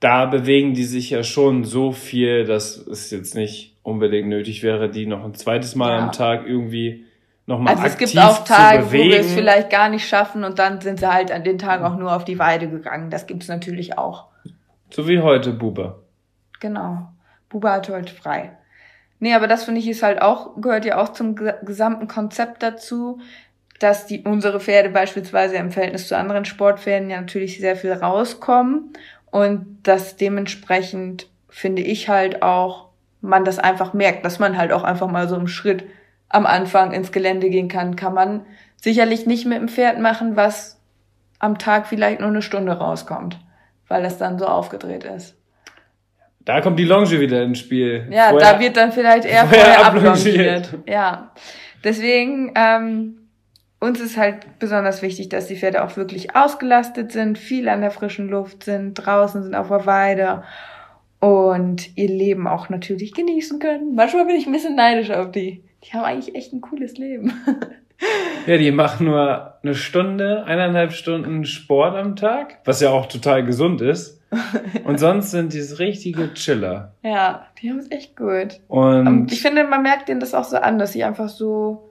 [0.00, 4.90] da bewegen die sich ja schon so viel, dass es jetzt nicht unbedingt nötig wäre,
[4.90, 6.04] die noch ein zweites Mal Ja.
[6.04, 7.04] am Tag irgendwie
[7.46, 9.20] nochmal Also es aktiv gibt auch Tage, zu wo wir bewegen.
[9.24, 12.14] es vielleicht gar nicht schaffen und dann sind sie halt an den Tagen auch nur
[12.14, 13.10] auf die Weide gegangen.
[13.10, 14.26] Das gibt's natürlich auch.
[14.90, 16.02] so wie heute, Bube.
[16.60, 17.08] Genau.
[17.48, 18.52] Buba hat heute frei.
[19.18, 22.62] Nee, aber das finde ich ist halt auch, gehört ja auch zum ge- gesamten Konzept
[22.62, 23.20] dazu,
[23.78, 28.92] dass die, unsere Pferde beispielsweise im Verhältnis zu anderen Sportpferden ja natürlich sehr viel rauskommen
[29.30, 32.88] und dass dementsprechend finde ich halt auch,
[33.20, 35.84] man das einfach merkt, dass man halt auch einfach mal so im Schritt
[36.28, 38.44] am Anfang ins Gelände gehen kann, kann man
[38.76, 40.80] sicherlich nicht mit dem Pferd machen, was
[41.38, 43.38] am Tag vielleicht nur eine Stunde rauskommt,
[43.88, 45.36] weil das dann so aufgedreht ist.
[46.44, 48.06] Da kommt die Longe wieder ins Spiel.
[48.10, 50.78] Ja, vorher, da wird dann vielleicht eher vorher, vorher ablongiert.
[50.86, 51.32] Ja,
[51.82, 53.26] deswegen ähm,
[53.80, 57.90] uns ist halt besonders wichtig, dass die Pferde auch wirklich ausgelastet sind, viel an der
[57.90, 60.44] frischen Luft sind, draußen sind auf der Weide
[61.20, 63.94] und ihr Leben auch natürlich genießen können.
[63.94, 65.62] Manchmal bin ich ein bisschen neidisch auf die.
[65.84, 67.32] Die haben eigentlich echt ein cooles Leben.
[68.46, 73.44] Ja, die machen nur eine Stunde, eineinhalb Stunden Sport am Tag, was ja auch total
[73.44, 74.22] gesund ist.
[74.84, 76.92] Und sonst sind die richtige Chiller.
[77.02, 78.60] Ja, die haben es echt gut.
[78.68, 81.86] Und ich finde, man merkt denen das auch so an, dass sie einfach so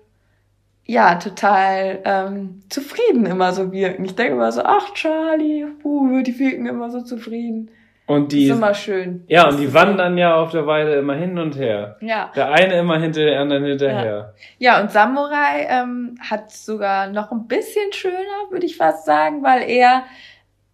[0.86, 4.06] ja, total ähm, zufrieden immer so wirken.
[4.06, 7.72] Ich denke immer so, ach Charlie, uh, die wirken immer so zufrieden.
[8.08, 9.24] Und die ist immer schön.
[9.28, 11.98] Ja, und die wandern ja auf der Weide immer hin und her.
[12.02, 12.32] Ja.
[12.36, 14.34] Der eine immer hinter der anderen hinterher.
[14.60, 19.42] Ja, ja und Samurai ähm, hat sogar noch ein bisschen schöner, würde ich fast sagen,
[19.42, 20.04] weil er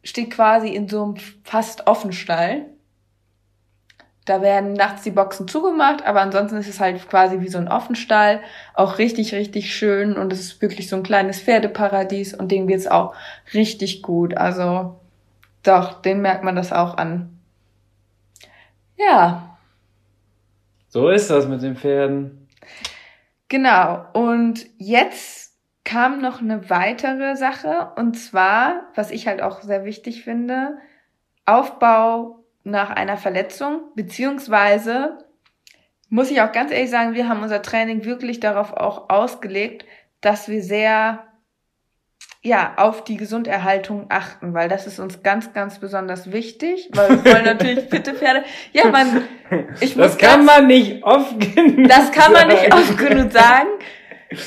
[0.04, 2.66] steht quasi in so einem fast offenen Stall.
[4.26, 7.68] Da werden nachts die Boxen zugemacht, aber ansonsten ist es halt quasi wie so ein
[7.68, 8.42] Offenstall.
[8.74, 12.88] Auch richtig, richtig schön und es ist wirklich so ein kleines Pferdeparadies und dem geht's
[12.88, 13.16] auch
[13.54, 14.38] richtig gut.
[14.38, 15.01] Also
[15.64, 17.40] doch, den merkt man das auch an.
[18.98, 19.58] Ja.
[20.88, 22.48] So ist das mit den Pferden.
[23.48, 24.06] Genau.
[24.14, 30.24] Und jetzt kam noch eine weitere Sache und zwar, was ich halt auch sehr wichtig
[30.24, 30.78] finde,
[31.46, 35.18] Aufbau nach einer Verletzung, beziehungsweise
[36.10, 39.86] muss ich auch ganz ehrlich sagen, wir haben unser Training wirklich darauf auch ausgelegt,
[40.20, 41.26] dass wir sehr
[42.44, 47.34] ja, auf die Gesunderhaltung achten, weil das ist uns ganz, ganz besonders wichtig, weil wir
[47.34, 48.44] wollen natürlich fitte Pferde.
[48.74, 49.24] Ja, man,
[49.80, 53.32] ich muss Das kann ganz, man nicht oft genug Das kann man nicht oft genug
[53.32, 53.70] sagen,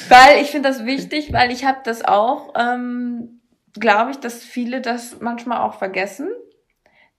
[0.09, 3.41] weil ich finde das wichtig, weil ich habe das auch, ähm,
[3.79, 6.29] glaube ich, dass viele das manchmal auch vergessen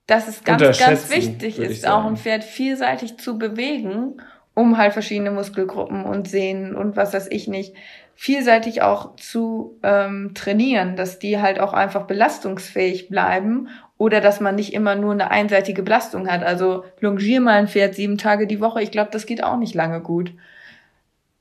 [0.07, 4.21] dass es ganz, ganz wichtig ist, auch ein Pferd vielseitig zu bewegen,
[4.55, 7.75] um halt verschiedene Muskelgruppen und Sehnen und was weiß ich nicht,
[8.15, 14.55] vielseitig auch zu ähm, trainieren, dass die halt auch einfach belastungsfähig bleiben oder dass man
[14.55, 16.43] nicht immer nur eine einseitige Belastung hat.
[16.43, 19.75] Also longier mal ein Pferd sieben Tage die Woche, ich glaube, das geht auch nicht
[19.75, 20.31] lange gut.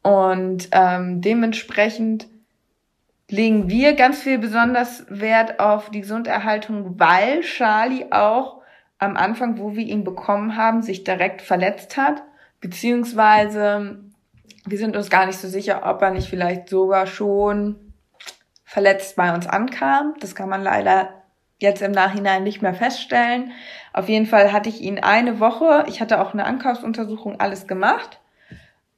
[0.03, 2.27] Und ähm, dementsprechend
[3.31, 8.61] legen wir ganz viel besonders Wert auf die Gesunderhaltung, weil Charlie auch
[8.99, 12.23] am Anfang, wo wir ihn bekommen haben, sich direkt verletzt hat,
[12.65, 13.99] beziehungsweise
[14.65, 17.93] wir sind uns gar nicht so sicher, ob er nicht vielleicht sogar schon
[18.65, 20.15] verletzt bei uns ankam.
[20.21, 21.11] Das kann man leider
[21.59, 23.53] jetzt im Nachhinein nicht mehr feststellen.
[23.93, 28.19] Auf jeden Fall hatte ich ihn eine Woche, ich hatte auch eine Ankaufsuntersuchung, alles gemacht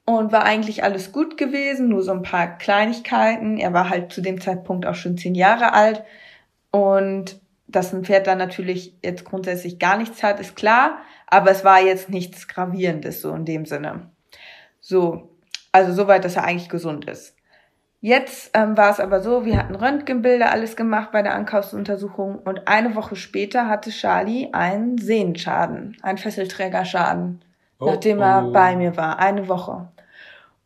[0.04, 3.58] und war eigentlich alles gut gewesen, nur so ein paar Kleinigkeiten.
[3.58, 6.04] Er war halt zu dem Zeitpunkt auch schon zehn Jahre alt
[6.70, 11.64] und dass ein Pferd dann natürlich jetzt grundsätzlich gar nichts hat, ist klar, aber es
[11.64, 14.10] war jetzt nichts Gravierendes so in dem Sinne.
[14.80, 15.30] So,
[15.72, 17.36] also soweit, dass er eigentlich gesund ist.
[18.00, 22.68] Jetzt ähm, war es aber so, wir hatten Röntgenbilder, alles gemacht bei der Ankaufsuntersuchung und
[22.68, 27.44] eine Woche später hatte Charlie einen Sehenschaden, einen Fesselträgerschaden,
[27.80, 28.52] oh, nachdem er oh.
[28.52, 29.88] bei mir war, eine Woche.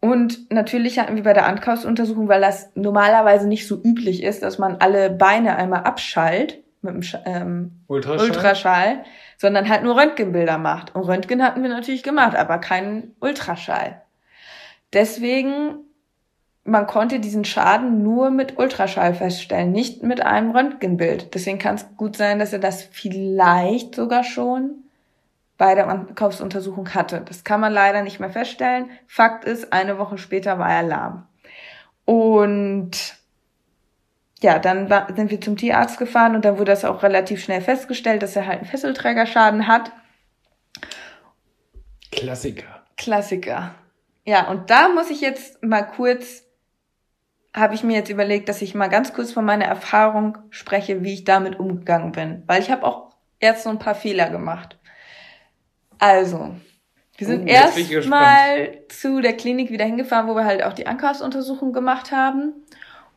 [0.01, 4.59] Und natürlich hatten wir bei der Ankaufsuntersuchung, weil das normalerweise nicht so üblich ist, dass
[4.59, 8.27] man alle Beine einmal abschallt mit dem ähm, Ultraschall?
[8.27, 9.05] Ultraschall,
[9.41, 10.95] sondern halt nur Röntgenbilder macht.
[10.95, 14.03] Und Röntgen hatten wir natürlich gemacht, aber keinen Ultraschall.
[14.93, 15.77] Deswegen,
[16.65, 21.35] man konnte diesen Schaden nur mit Ultraschall feststellen, nicht mit einem Röntgenbild.
[21.35, 24.85] Deswegen kann es gut sein, dass er das vielleicht sogar schon
[25.57, 27.23] bei der Ankaufsuntersuchung hatte.
[27.27, 28.91] Das kann man leider nicht mehr feststellen.
[29.07, 31.27] Fakt ist, eine Woche später war er lahm.
[32.05, 33.15] Und
[34.43, 37.61] ja, dann war, sind wir zum Tierarzt gefahren und dann wurde das auch relativ schnell
[37.61, 39.93] festgestellt, dass er halt einen Fesselträgerschaden hat.
[42.11, 42.85] Klassiker.
[42.97, 43.75] Klassiker.
[44.25, 46.45] Ja, und da muss ich jetzt mal kurz,
[47.55, 51.15] habe ich mir jetzt überlegt, dass ich mal ganz kurz von meiner Erfahrung spreche, wie
[51.15, 52.43] ich damit umgegangen bin.
[52.47, 54.79] Weil ich habe auch erst so ein paar Fehler gemacht.
[55.99, 56.55] Also,
[57.19, 60.87] wir sind oh, erst mal zu der Klinik wieder hingefahren, wo wir halt auch die
[60.87, 62.55] Ankaufsuntersuchung gemacht haben.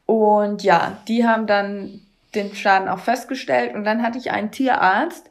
[0.05, 2.01] Und ja, die haben dann
[2.35, 3.73] den Schaden auch festgestellt.
[3.75, 5.29] Und dann hatte ich einen Tierarzt,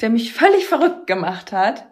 [0.00, 1.86] der mich völlig verrückt gemacht hat,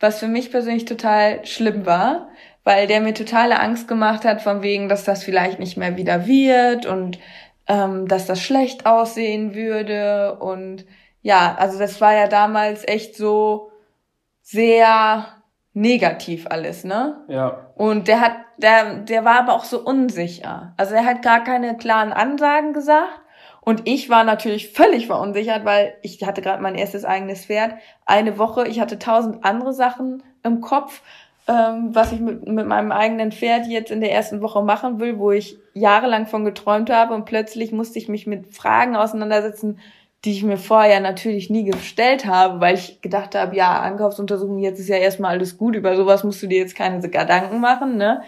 [0.00, 2.28] was für mich persönlich total schlimm war,
[2.62, 6.26] weil der mir totale Angst gemacht hat, von wegen, dass das vielleicht nicht mehr wieder
[6.26, 7.18] wird und
[7.66, 10.84] ähm, dass das schlecht aussehen würde und
[11.22, 13.72] ja, also das war ja damals echt so
[14.42, 15.26] sehr
[15.72, 17.24] negativ alles, ne?
[17.28, 17.70] Ja.
[17.76, 20.72] Und der hat, der, der war aber auch so unsicher.
[20.76, 23.20] Also er hat gar keine klaren Ansagen gesagt.
[23.60, 27.74] Und ich war natürlich völlig verunsichert, weil ich hatte gerade mein erstes eigenes Pferd.
[28.04, 31.00] Eine Woche, ich hatte tausend andere Sachen im Kopf,
[31.48, 35.18] ähm, was ich mit, mit meinem eigenen Pferd jetzt in der ersten Woche machen will,
[35.18, 37.14] wo ich jahrelang von geträumt habe.
[37.14, 39.78] Und plötzlich musste ich mich mit Fragen auseinandersetzen,
[40.24, 44.80] die ich mir vorher natürlich nie gestellt habe, weil ich gedacht habe, ja, Ankaufsuntersuchung, jetzt
[44.80, 48.22] ist ja erstmal alles gut, über sowas musst du dir jetzt keine Gedanken machen, ne?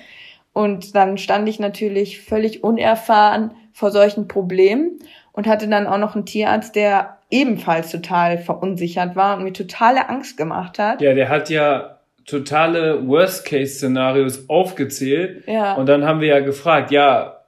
[0.53, 4.99] Und dann stand ich natürlich völlig unerfahren vor solchen Problemen
[5.33, 10.09] und hatte dann auch noch einen Tierarzt, der ebenfalls total verunsichert war und mir totale
[10.09, 11.03] Angst gemacht hat.
[11.03, 15.47] Ja, der hat ja totale Worst-Case-Szenarios aufgezählt.
[15.47, 15.75] Ja.
[15.75, 17.45] Und dann haben wir ja gefragt, ja,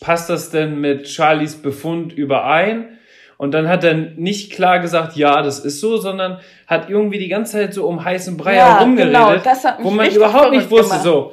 [0.00, 2.98] passt das denn mit Charlies Befund überein?
[3.42, 7.26] Und dann hat er nicht klar gesagt, ja, das ist so, sondern hat irgendwie die
[7.26, 10.50] ganze Zeit so um heißen Brei Ja, herumgeredet, genau, das hat mich wo man überhaupt
[10.52, 11.02] nicht wusste, gemacht.
[11.02, 11.32] so,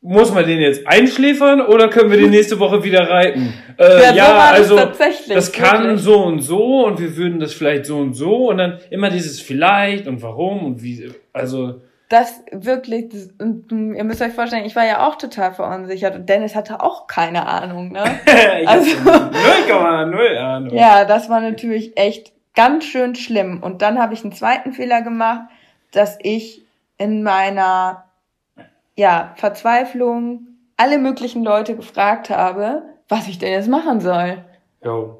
[0.00, 3.52] muss man den jetzt einschläfern oder können wir den nächste Woche wieder reiten?
[3.78, 6.00] Äh, Ja, ja, das also tatsächlich, das kann wirklich.
[6.00, 9.38] so und so und wir würden das vielleicht so und so und dann immer dieses
[9.42, 11.74] vielleicht und warum und wie, also
[12.10, 16.28] Das wirklich, das, und, ihr müsst euch vorstellen, ich war ja auch total verunsichert und
[16.28, 18.02] Dennis hatte auch keine Ahnung, ne?
[18.60, 20.74] ich Also- hab 0,0 Ahnung.
[20.74, 23.62] Ja, das war natürlich echt ganz schön schlimm.
[23.62, 25.42] Und dann habe ich einen zweiten Fehler gemacht,
[25.92, 26.62] dass ich
[26.98, 28.04] in meiner
[28.96, 34.44] ja, Verzweiflung alle möglichen Leute gefragt habe, was ich denn jetzt machen soll.
[34.84, 35.19] Jo,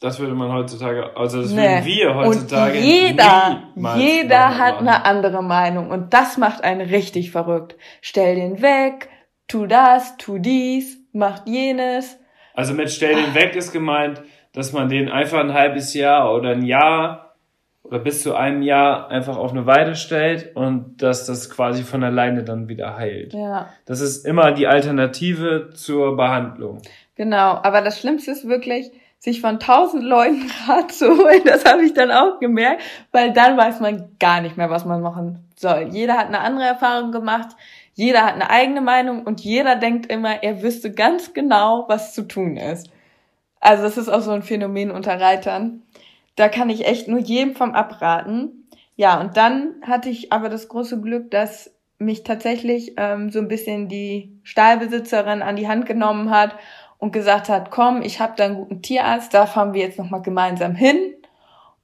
[0.00, 1.62] das würde man heutzutage, also das Nee.
[1.62, 3.62] würden wir heutzutage Und jeder,
[3.96, 4.58] jeder machen.
[4.58, 7.76] hat eine andere Meinung und das macht einen richtig verrückt.
[8.02, 9.08] Stell den weg,
[9.48, 12.18] tu das, tu dies, mach jenes.
[12.54, 16.50] Also mit Stell den weg ist gemeint, dass man den einfach ein halbes Jahr oder
[16.50, 17.34] ein Jahr
[17.82, 22.02] oder bis zu einem Jahr einfach auf eine Weide stellt und dass das quasi von
[22.02, 23.32] alleine dann wieder heilt.
[23.32, 23.68] Ja.
[23.84, 26.82] Das ist immer die Alternative zur Behandlung.
[27.14, 31.42] Genau, aber das Schlimmste ist wirklich, sich von tausend Leuten Rat zu holen.
[31.44, 35.02] Das habe ich dann auch gemerkt, weil dann weiß man gar nicht mehr, was man
[35.02, 35.88] machen soll.
[35.90, 37.56] Jeder hat eine andere Erfahrung gemacht,
[37.94, 42.28] jeder hat eine eigene Meinung und jeder denkt immer, er wüsste ganz genau, was zu
[42.28, 42.90] tun ist.
[43.60, 45.82] Also das ist auch so ein Phänomen unter Reitern.
[46.36, 48.68] Da kann ich echt nur jedem vom abraten.
[48.96, 53.48] Ja, und dann hatte ich aber das große Glück, dass mich tatsächlich ähm, so ein
[53.48, 56.54] bisschen die Stallbesitzerin an die Hand genommen hat
[56.98, 60.22] und gesagt hat, komm, ich habe da einen guten Tierarzt, da fahren wir jetzt nochmal
[60.22, 61.14] gemeinsam hin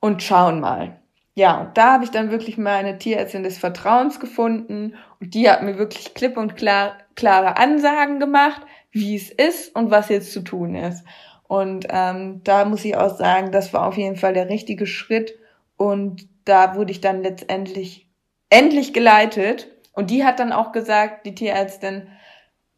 [0.01, 0.99] und schauen mal.
[1.35, 5.63] Ja, und da habe ich dann wirklich meine Tierärztin des Vertrauens gefunden und die hat
[5.63, 10.43] mir wirklich klipp und klar, klare Ansagen gemacht, wie es ist und was jetzt zu
[10.43, 11.05] tun ist.
[11.49, 15.35] Und ähm, da muss ich auch sagen, das war auf jeden Fall der richtige Schritt
[15.77, 18.09] und da wurde ich dann letztendlich
[18.51, 22.09] endlich geleitet und die hat dann auch gesagt, die Tierärztin,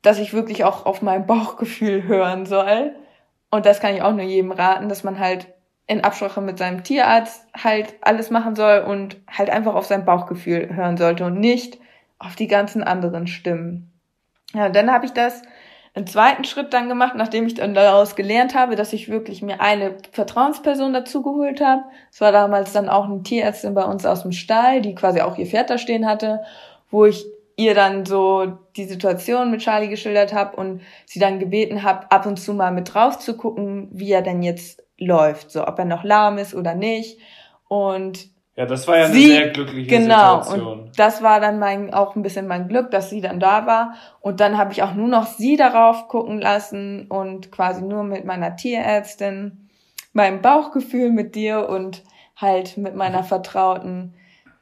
[0.05, 2.95] dass ich wirklich auch auf mein Bauchgefühl hören soll.
[3.51, 5.49] Und das kann ich auch nur jedem raten, dass man halt
[5.87, 10.75] in Absprache mit seinem Tierarzt halt alles machen soll und halt einfach auf sein Bauchgefühl
[10.75, 11.79] hören sollte und nicht
[12.19, 13.93] auf die ganzen anderen Stimmen.
[14.55, 15.43] Ja, und dann habe ich das
[15.95, 19.61] einen zweiten Schritt dann gemacht, nachdem ich dann daraus gelernt habe, dass ich wirklich mir
[19.61, 21.83] eine Vertrauensperson dazu geholt habe.
[22.11, 25.39] Es war damals dann auch eine Tierärztin bei uns aus dem Stall, die quasi auch
[25.39, 26.43] ihr Pferd da stehen hatte,
[26.91, 27.25] wo ich
[27.57, 32.27] ihr dann so die Situation mit Charlie geschildert habe und sie dann gebeten habe, ab
[32.27, 35.85] und zu mal mit drauf zu gucken, wie er denn jetzt läuft, so ob er
[35.85, 37.19] noch lahm ist oder nicht.
[37.69, 40.67] Und Ja, das war ja eine Sie- sehr glückliche genau, Situation.
[40.87, 43.95] und das war dann mein auch ein bisschen mein Glück, dass sie dann da war.
[44.21, 48.25] Und dann habe ich auch nur noch sie darauf gucken lassen und quasi nur mit
[48.25, 49.69] meiner Tierärztin,
[50.13, 52.05] meinem Bauchgefühl mit dir und
[52.37, 54.15] halt mit meiner vertrauten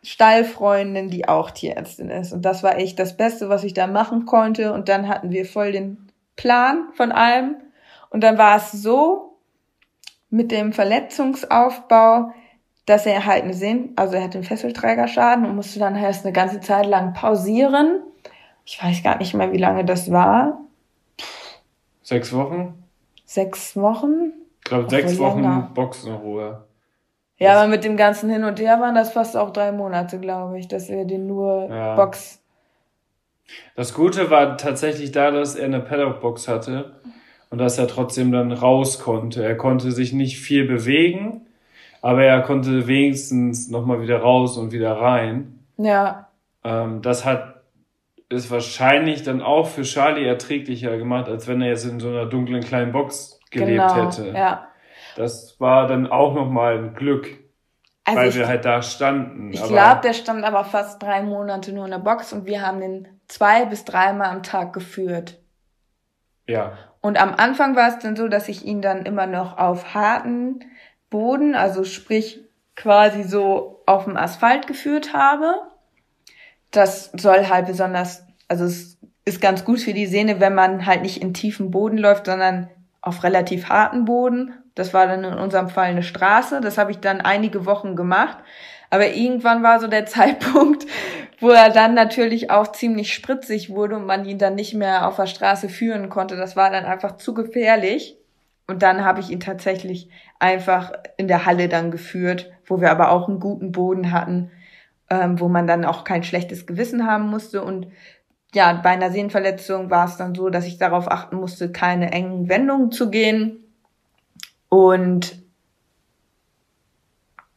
[0.02, 2.32] Stallfreundin, die auch Tierärztin ist.
[2.32, 4.72] Und das war echt das Beste, was ich da machen konnte.
[4.72, 7.56] Und dann hatten wir voll den Plan von allem.
[8.10, 9.36] Und dann war es so
[10.28, 12.32] mit dem Verletzungsaufbau,
[12.86, 16.32] dass er halt eine Sehn, also er hatte einen Fesselträgerschaden und musste dann erst eine
[16.32, 18.02] ganze Zeit lang pausieren.
[18.64, 20.58] Ich weiß gar nicht mehr, wie lange das war.
[22.02, 22.82] Sechs Wochen?
[23.24, 24.32] Sechs Wochen?
[24.58, 25.70] Ich glaube, sechs Wochen länger.
[25.74, 26.64] Boxenruhe.
[27.42, 30.58] Ja, aber mit dem ganzen Hin und Her waren das fast auch drei Monate, glaube
[30.58, 31.94] ich, dass er den nur Ja.
[31.96, 32.40] Box.
[33.76, 37.00] Das Gute war tatsächlich da, dass er eine Paddock-Box hatte
[37.50, 39.44] und dass er trotzdem dann raus konnte.
[39.44, 41.46] Er konnte sich nicht viel bewegen,
[42.00, 45.58] aber er konnte wenigstens nochmal wieder raus und wieder rein.
[45.76, 46.28] Ja,
[46.64, 47.52] Ähm, das hat
[48.28, 52.26] ist wahrscheinlich dann auch für Charlie erträglicher gemacht, als wenn er jetzt in so einer
[52.26, 54.06] dunklen kleinen Box gelebt genau.
[54.06, 54.28] hätte.
[54.28, 54.68] Ja.
[55.16, 57.38] Das war dann auch nochmal ein Glück.
[58.04, 59.52] Also weil ich, wir halt da standen.
[59.52, 62.80] Ich glaube, der stand aber fast drei Monate nur in der Box und wir haben
[62.80, 65.38] den zwei bis dreimal am Tag geführt.
[66.48, 66.76] Ja.
[67.00, 70.64] Und am Anfang war es dann so, dass ich ihn dann immer noch auf harten
[71.10, 72.40] Boden, also sprich
[72.74, 75.54] quasi so auf dem Asphalt geführt habe.
[76.70, 81.02] Das soll halt besonders, also es ist ganz gut für die Sehne, wenn man halt
[81.02, 82.68] nicht in tiefen Boden läuft, sondern
[83.00, 84.54] auf relativ harten Boden.
[84.74, 86.60] Das war dann in unserem Fall eine Straße.
[86.60, 88.38] Das habe ich dann einige Wochen gemacht.
[88.90, 90.86] Aber irgendwann war so der Zeitpunkt,
[91.40, 95.16] wo er dann natürlich auch ziemlich spritzig wurde und man ihn dann nicht mehr auf
[95.16, 96.36] der Straße führen konnte.
[96.36, 98.16] Das war dann einfach zu gefährlich.
[98.66, 100.08] Und dann habe ich ihn tatsächlich
[100.38, 104.50] einfach in der Halle dann geführt, wo wir aber auch einen guten Boden hatten,
[105.10, 107.62] ähm, wo man dann auch kein schlechtes Gewissen haben musste.
[107.62, 107.88] Und
[108.54, 112.48] ja, bei einer Sehnenverletzung war es dann so, dass ich darauf achten musste, keine engen
[112.48, 113.61] Wendungen zu gehen.
[114.72, 115.36] Und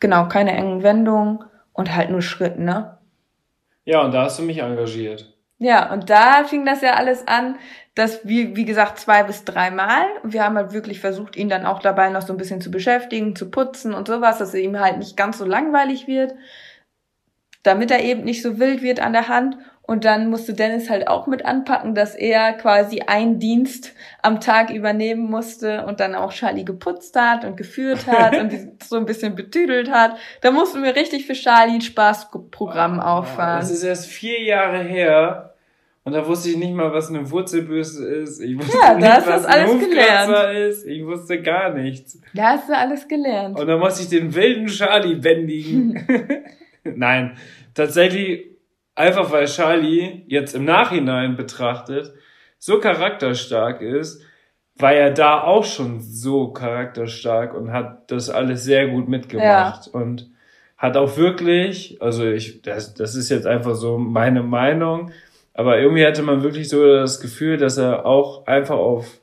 [0.02, 2.98] genau, keine engen Wendungen und halt nur Schritt, ne?
[3.86, 5.34] Ja, und da hast du mich engagiert.
[5.58, 7.58] Ja, und da fing das ja alles an,
[7.94, 10.04] dass wir, wie gesagt, zwei bis dreimal.
[10.24, 13.34] Wir haben halt wirklich versucht, ihn dann auch dabei noch so ein bisschen zu beschäftigen,
[13.34, 16.34] zu putzen und sowas, dass er ihm halt nicht ganz so langweilig wird,
[17.64, 19.58] damit er eben nicht so wild wird an der Hand.
[19.88, 24.72] Und dann musste Dennis halt auch mit anpacken, dass er quasi einen Dienst am Tag
[24.72, 29.36] übernehmen musste und dann auch Charlie geputzt hat und geführt hat und so ein bisschen
[29.36, 30.18] betüdelt hat.
[30.42, 33.60] Da mussten wir richtig für Charlie ein Spaßprogramm wow, auffahren.
[33.60, 35.52] Das ist erst vier Jahre her.
[36.04, 38.40] Und da wusste ich nicht mal, was eine Wurzelböse ist.
[38.40, 40.56] Ich wusste ja, nicht, was ein alles gelernt.
[40.56, 40.86] ist.
[40.86, 42.20] Ich wusste gar nichts.
[42.36, 43.60] Da hast du alles gelernt.
[43.60, 46.06] Und dann musste ich den wilden Charlie bändigen.
[46.84, 47.38] Nein,
[47.74, 48.55] tatsächlich
[48.96, 52.14] Einfach weil Charlie jetzt im Nachhinein betrachtet
[52.58, 54.22] so charakterstark ist,
[54.78, 59.92] war er da auch schon so charakterstark und hat das alles sehr gut mitgemacht ja.
[59.94, 60.30] und
[60.78, 65.12] hat auch wirklich, also ich, das, das ist jetzt einfach so meine Meinung,
[65.54, 69.20] aber irgendwie hatte man wirklich so das Gefühl, dass er auch einfach auf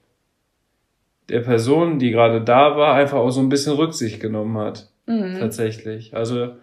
[1.29, 4.89] der Person, die gerade da war, einfach auch so ein bisschen Rücksicht genommen hat.
[5.07, 5.37] Mhm.
[5.39, 6.17] Tatsächlich.
[6.17, 6.57] Also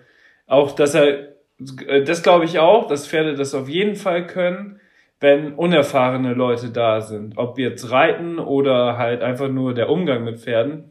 [0.47, 4.80] auch, dass er das glaube ich auch, dass Pferde das auf jeden Fall können,
[5.20, 7.38] wenn unerfahrene Leute da sind.
[7.38, 10.86] Ob jetzt Reiten oder halt einfach nur der Umgang mit Pferden,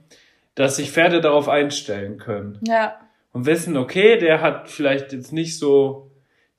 [0.55, 2.59] dass sich Pferde darauf einstellen können.
[2.67, 2.97] Ja.
[3.33, 6.11] Und wissen, okay, der hat vielleicht jetzt nicht so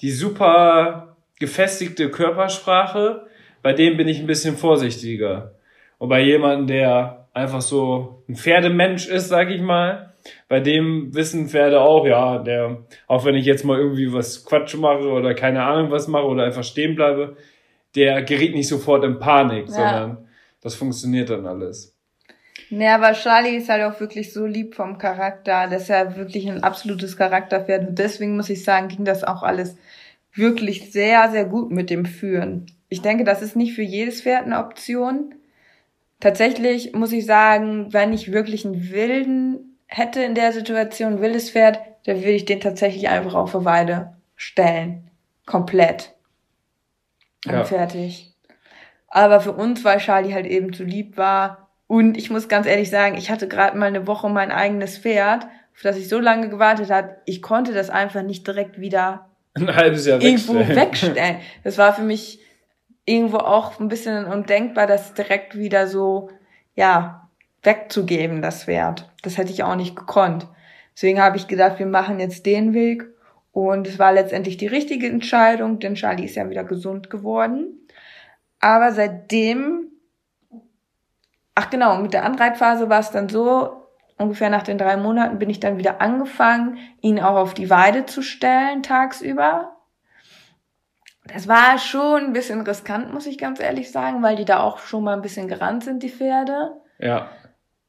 [0.02, 3.28] die super gefestigte Körpersprache,
[3.62, 5.54] bei dem bin ich ein bisschen vorsichtiger.
[5.98, 10.09] Und bei jemandem, der einfach so ein Pferdemensch ist, sag ich mal,
[10.48, 14.76] bei dem wissen Pferde auch, ja, der, auch wenn ich jetzt mal irgendwie was Quatsch
[14.76, 17.38] mache oder keine Ahnung was mache oder einfach stehen bleibe,
[17.96, 19.74] der gerät nicht sofort in Panik, ja.
[19.74, 20.30] sondern
[20.62, 21.96] das funktioniert dann alles.
[22.70, 25.68] Ja, aber Charlie ist halt auch wirklich so lieb vom Charakter.
[25.68, 27.90] Das ist ja wirklich ein absolutes Charakterpferd.
[27.90, 29.76] Und deswegen muss ich sagen, ging das auch alles
[30.34, 32.68] wirklich sehr, sehr gut mit dem Führen.
[32.88, 35.36] Ich denke, das ist nicht für jedes Pferd eine Option.
[36.20, 41.80] Tatsächlich muss ich sagen, wenn ich wirklich einen wilden hätte in der Situation wildes Pferd,
[42.06, 45.10] dann würde ich den tatsächlich einfach auf eine Weide stellen.
[45.46, 46.14] Komplett.
[47.46, 47.64] Und ja.
[47.66, 48.34] fertig.
[49.08, 51.70] Aber für uns, weil Charlie halt eben zu lieb war.
[51.88, 55.46] Und ich muss ganz ehrlich sagen, ich hatte gerade mal eine Woche mein eigenes Pferd,
[55.46, 57.18] auf das ich so lange gewartet hat.
[57.26, 60.76] Ich konnte das einfach nicht direkt wieder ein halbes Jahr irgendwo wegstellen.
[60.78, 61.38] wegstellen.
[61.64, 62.40] Das war für mich
[63.06, 66.30] irgendwo auch ein bisschen undenkbar, das direkt wieder so,
[66.76, 67.29] ja,
[67.64, 69.10] wegzugeben, das Pferd.
[69.22, 70.48] Das hätte ich auch nicht gekonnt.
[70.96, 73.06] Deswegen habe ich gedacht, wir machen jetzt den Weg.
[73.52, 77.88] Und es war letztendlich die richtige Entscheidung, denn Charlie ist ja wieder gesund geworden.
[78.60, 79.88] Aber seitdem,
[81.56, 83.88] ach genau, mit der Anreitphase war es dann so,
[84.18, 88.06] ungefähr nach den drei Monaten bin ich dann wieder angefangen, ihn auch auf die Weide
[88.06, 89.76] zu stellen tagsüber.
[91.26, 94.80] Das war schon ein bisschen riskant, muss ich ganz ehrlich sagen, weil die da auch
[94.80, 96.72] schon mal ein bisschen gerannt sind, die Pferde.
[96.98, 97.30] Ja.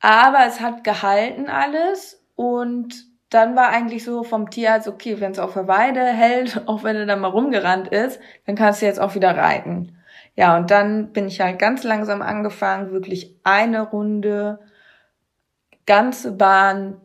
[0.00, 5.38] Aber es hat gehalten alles und dann war eigentlich so vom Tierarzt, okay, wenn es
[5.38, 9.00] auf der Weide hält, auch wenn er dann mal rumgerannt ist, dann kannst du jetzt
[9.00, 9.96] auch wieder reiten.
[10.36, 14.60] Ja, und dann bin ich halt ganz langsam angefangen, wirklich eine Runde,
[15.86, 17.00] ganze Bahn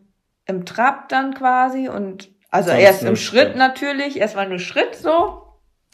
[0.45, 4.59] im Trab dann quasi und also Sonst erst im Schritt, Schritt natürlich, erst mal nur
[4.59, 5.43] Schritt so.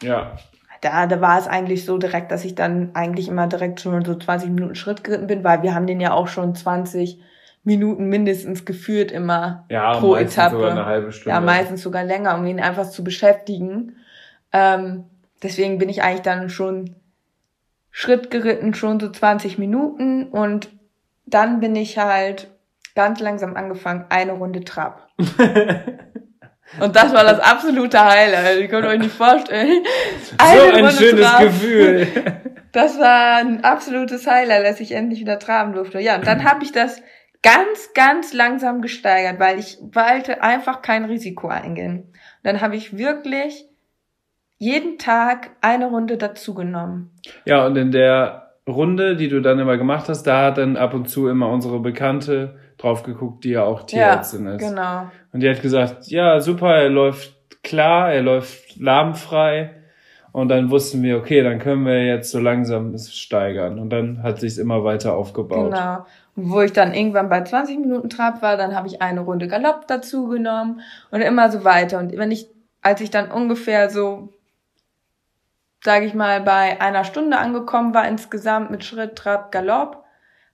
[0.02, 0.36] Ja
[0.82, 4.16] da, da war es eigentlich so direkt, dass ich dann eigentlich immer direkt schon so
[4.16, 7.22] 20 Minuten Schritt geritten bin, weil wir haben den ja auch schon 20
[7.62, 10.56] Minuten mindestens geführt immer ja, pro meistens Etappe.
[10.56, 11.30] Sogar eine halbe Stunde.
[11.30, 13.94] Ja, meistens sogar länger, um ihn einfach zu beschäftigen.
[14.52, 15.04] Ähm,
[15.44, 16.96] deswegen bin ich eigentlich dann schon
[17.92, 20.68] Schritt geritten, schon so 20 Minuten und
[21.26, 22.50] dann bin ich halt
[22.96, 25.08] ganz langsam angefangen, eine Runde Trab.
[26.80, 28.60] Und das war das absolute Highlight.
[28.60, 29.84] Ihr könnt euch nicht vorstellen.
[30.38, 31.40] Eine so ein Runde schönes Trab.
[31.40, 32.06] Gefühl.
[32.72, 36.00] Das war ein absolutes Highlight, dass ich endlich wieder traben durfte.
[36.00, 37.02] Ja, und dann habe ich das
[37.42, 42.04] ganz, ganz langsam gesteigert, weil ich wollte einfach kein Risiko eingehen.
[42.04, 43.66] Und dann habe ich wirklich
[44.58, 47.10] jeden Tag eine Runde dazugenommen.
[47.44, 50.94] Ja, und in der Runde, die du dann immer gemacht hast, da hat dann ab
[50.94, 54.60] und zu immer unsere Bekannte drauf geguckt, die ja auch Tierärztin ja, ist.
[54.60, 55.10] genau.
[55.32, 59.70] Und die hat gesagt, ja, super, er läuft klar, er läuft lahmfrei.
[60.32, 63.78] Und dann wussten wir, okay, dann können wir jetzt so langsam es steigern.
[63.78, 65.70] Und dann hat sich's immer weiter aufgebaut.
[65.70, 66.06] Genau.
[66.34, 69.46] Und wo ich dann irgendwann bei 20 Minuten Trab war, dann habe ich eine Runde
[69.46, 70.80] Galopp dazu genommen
[71.10, 71.98] und immer so weiter.
[71.98, 72.48] Und wenn ich,
[72.80, 74.30] als ich dann ungefähr so,
[75.84, 80.02] sage ich mal, bei einer Stunde angekommen war insgesamt mit Schritt, Trab, Galopp,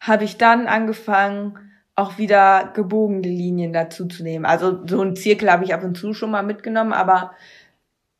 [0.00, 1.58] habe ich dann angefangen,
[1.98, 4.46] auch wieder gebogene Linien dazu zu nehmen.
[4.46, 7.32] Also so ein Zirkel habe ich ab und zu schon mal mitgenommen, aber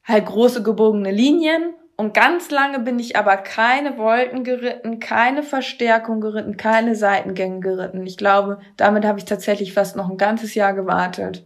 [0.04, 1.74] halt große gebogene Linien.
[1.96, 8.04] Und ganz lange bin ich aber keine Wolken geritten, keine Verstärkung geritten, keine Seitengänge geritten.
[8.04, 11.44] Ich glaube, damit habe ich tatsächlich fast noch ein ganzes Jahr gewartet.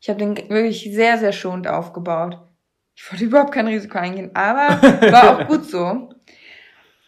[0.00, 2.38] Ich habe den wirklich sehr, sehr schonend aufgebaut.
[2.96, 6.10] Ich wollte überhaupt kein Risiko eingehen, aber war auch gut so.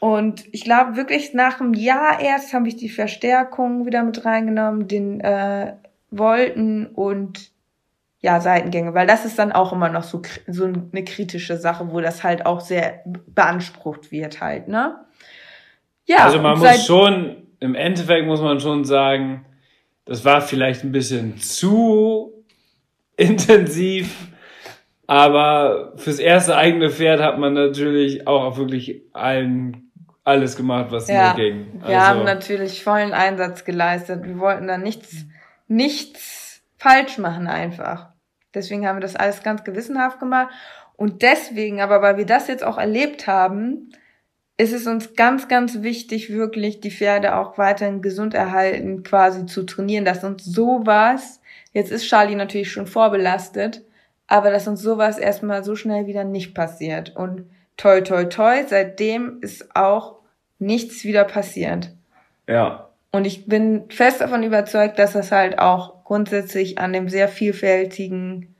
[0.00, 4.88] Und ich glaube wirklich nach einem Jahr erst habe ich die Verstärkung wieder mit reingenommen,
[4.88, 5.74] den äh,
[6.10, 7.50] Volten und
[8.22, 12.00] ja, Seitengänge, weil das ist dann auch immer noch so, so eine kritische Sache, wo
[12.00, 14.96] das halt auch sehr beansprucht wird halt, ne?
[16.06, 16.24] Ja.
[16.24, 19.46] Also man muss schon, im Endeffekt muss man schon sagen,
[20.06, 22.44] das war vielleicht ein bisschen zu
[23.16, 24.28] intensiv,
[25.06, 29.89] aber fürs erste eigene Pferd hat man natürlich auch wirklich allen
[30.24, 31.66] alles gemacht, was ja, nur ging.
[31.80, 34.24] Also, wir haben natürlich vollen Einsatz geleistet.
[34.24, 35.24] Wir wollten da nichts,
[35.66, 38.10] nichts falsch machen einfach.
[38.54, 40.48] Deswegen haben wir das alles ganz gewissenhaft gemacht.
[40.96, 43.90] Und deswegen, aber weil wir das jetzt auch erlebt haben,
[44.58, 49.62] ist es uns ganz, ganz wichtig, wirklich die Pferde auch weiterhin gesund erhalten, quasi zu
[49.64, 51.40] trainieren, dass uns sowas,
[51.72, 53.82] jetzt ist Charlie natürlich schon vorbelastet,
[54.26, 57.16] aber dass uns sowas erstmal so schnell wieder nicht passiert.
[57.16, 57.46] Und
[57.80, 60.16] toi, toi, toi, seitdem ist auch
[60.58, 61.90] nichts wieder passiert.
[62.46, 62.90] Ja.
[63.10, 68.54] Und ich bin fest davon überzeugt, dass das halt auch grundsätzlich an dem sehr vielfältigen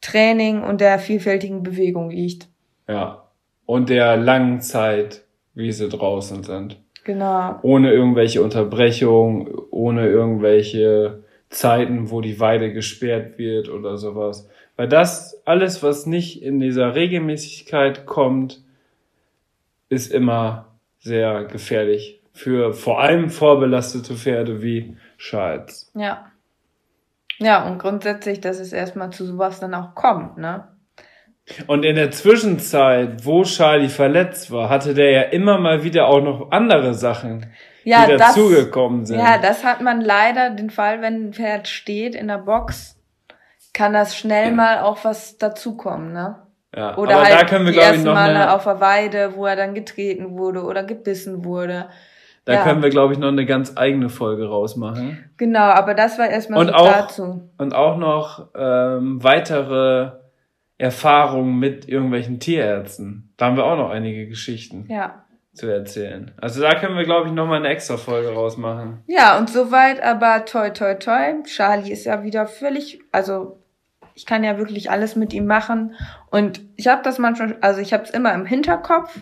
[0.00, 2.48] Training und der vielfältigen Bewegung liegt.
[2.88, 3.24] Ja.
[3.66, 5.22] Und der langen Zeit,
[5.54, 6.80] wie sie draußen sind.
[7.04, 7.58] Genau.
[7.62, 14.48] Ohne irgendwelche Unterbrechung, ohne irgendwelche Zeiten, wo die Weide gesperrt wird oder sowas.
[14.76, 18.62] Weil das alles, was nicht in dieser Regelmäßigkeit kommt,
[19.88, 25.90] ist immer sehr gefährlich für vor allem vorbelastete Pferde wie Charles.
[25.94, 26.26] Ja.
[27.38, 30.68] Ja, und grundsätzlich, dass es erstmal zu sowas dann auch kommt, ne?
[31.66, 36.22] Und in der Zwischenzeit, wo Charlie verletzt war, hatte der ja immer mal wieder auch
[36.22, 37.46] noch andere Sachen,
[37.82, 39.18] ja, die dazugekommen sind.
[39.18, 42.96] Ja, das hat man leider den Fall, wenn ein Pferd steht in der Box,
[43.72, 44.54] kann das schnell ja.
[44.54, 46.36] mal auch was dazukommen, ne?
[46.74, 48.64] Ja, oder aber halt da können wir, die glaube ich, ersten noch Male eine, auf
[48.64, 51.86] der Weide, wo er dann getreten wurde oder gebissen wurde.
[52.46, 52.62] Da Ja.
[52.64, 55.30] können wir, glaube ich, noch eine ganz eigene Folge rausmachen.
[55.36, 57.50] Genau, aber das war erstmal Und so auch- dazu.
[57.58, 60.12] Und auch noch ähm, weitere
[60.78, 63.32] Erfahrungen mit irgendwelchen Tierärzten.
[63.36, 65.24] Da haben wir auch noch einige Geschichten Ja.
[65.52, 66.32] zu erzählen.
[66.40, 69.02] Also da können wir, glaube ich, noch mal eine extra Folge rausmachen.
[69.06, 71.34] Ja, und soweit aber toi toi toi.
[71.44, 73.61] Charlie ist ja wieder völlig, also
[74.14, 75.94] ich kann ja wirklich alles mit ihm machen.
[76.30, 79.20] Und ich habe das manchmal, also ich habe es immer im Hinterkopf,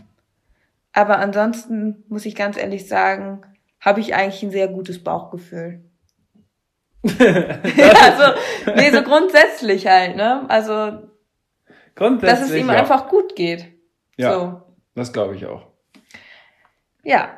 [0.93, 3.43] aber ansonsten muss ich ganz ehrlich sagen,
[3.81, 5.85] habe ich eigentlich ein sehr gutes Bauchgefühl.
[7.05, 8.41] also,
[8.77, 10.45] nee, so grundsätzlich halt, ne?
[10.49, 11.11] Also,
[11.95, 12.41] Grundsätzlich.
[12.41, 12.77] dass es ihm ja.
[12.77, 13.67] einfach gut geht.
[14.17, 14.33] Ja.
[14.33, 14.63] So.
[14.95, 15.67] Das glaube ich auch.
[17.03, 17.37] Ja.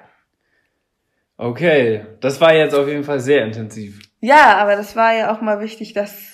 [1.36, 4.00] Okay, das war jetzt auf jeden Fall sehr intensiv.
[4.20, 6.32] Ja, aber das war ja auch mal wichtig, das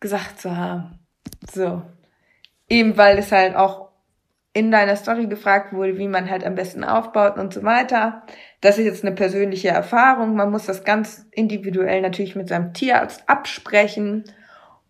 [0.00, 0.98] gesagt zu haben.
[1.52, 1.82] So.
[2.68, 3.86] Eben weil es halt auch
[4.56, 8.22] in deiner Story gefragt wurde, wie man halt am besten aufbaut und so weiter.
[8.62, 10.34] Das ist jetzt eine persönliche Erfahrung.
[10.34, 14.24] Man muss das ganz individuell natürlich mit seinem Tierarzt absprechen.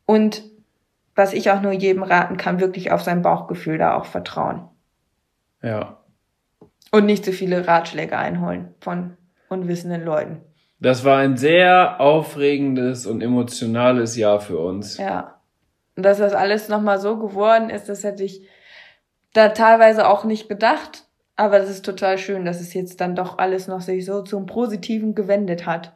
[0.04, 0.44] Und
[1.16, 4.68] was ich auch nur jedem raten kann, wirklich auf sein Bauchgefühl da auch vertrauen.
[5.62, 5.98] Ja.
[6.92, 9.16] Und nicht so viele Ratschläge einholen von
[9.48, 10.45] unwissenden Leuten.
[10.78, 14.98] Das war ein sehr aufregendes und emotionales Jahr für uns.
[14.98, 15.40] Ja.
[15.96, 18.42] Und dass das alles nochmal so geworden ist, das hätte ich
[19.32, 21.04] da teilweise auch nicht gedacht.
[21.36, 24.46] Aber das ist total schön, dass es jetzt dann doch alles noch sich so zum
[24.46, 25.92] Positiven gewendet hat.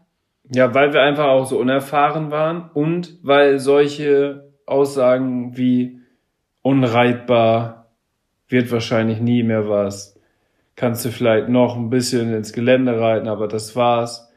[0.53, 6.01] Ja, weil wir einfach auch so unerfahren waren und weil solche Aussagen wie
[6.63, 7.87] unreitbar
[8.49, 10.19] wird wahrscheinlich nie mehr was.
[10.77, 14.30] Kannst du vielleicht noch ein bisschen ins Gelände reiten, aber das war's.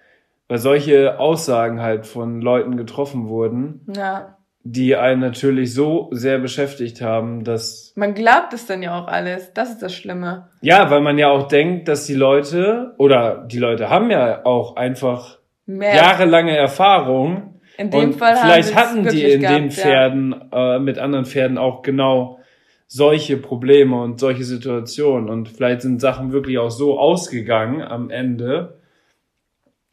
[0.53, 4.37] Weil solche Aussagen halt von Leuten getroffen wurden, Ja.
[4.63, 9.51] die einen natürlich so sehr beschäftigt haben, dass Man glaubt es dann ja auch alles.
[9.55, 10.49] Das ist das Schlimme.
[10.61, 14.75] ja, weil man ja auch denkt, dass die Leute oder die Leute haben ja auch
[14.75, 15.95] einfach Mehr.
[15.95, 19.83] jahrelange Erfahrung in dem und Fall vielleicht hatten die in den gehabt, ja.
[19.83, 22.37] Pferden äh, mit anderen Pferden auch genau
[22.85, 28.77] solche Probleme und solche Situationen und vielleicht sind Sachen wirklich auch so ausgegangen am Ende.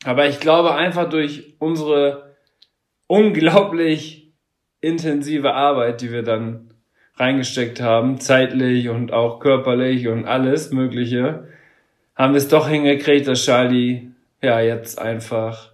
[0.04, 2.34] Aber ich glaube einfach durch unsere
[3.06, 4.32] unglaublich
[4.80, 6.72] intensive Arbeit, die wir dann
[7.16, 11.48] reingesteckt haben, zeitlich und auch körperlich und alles Mögliche,
[12.16, 15.72] haben wir es doch hingekriegt, dass Charlie ja jetzt einfach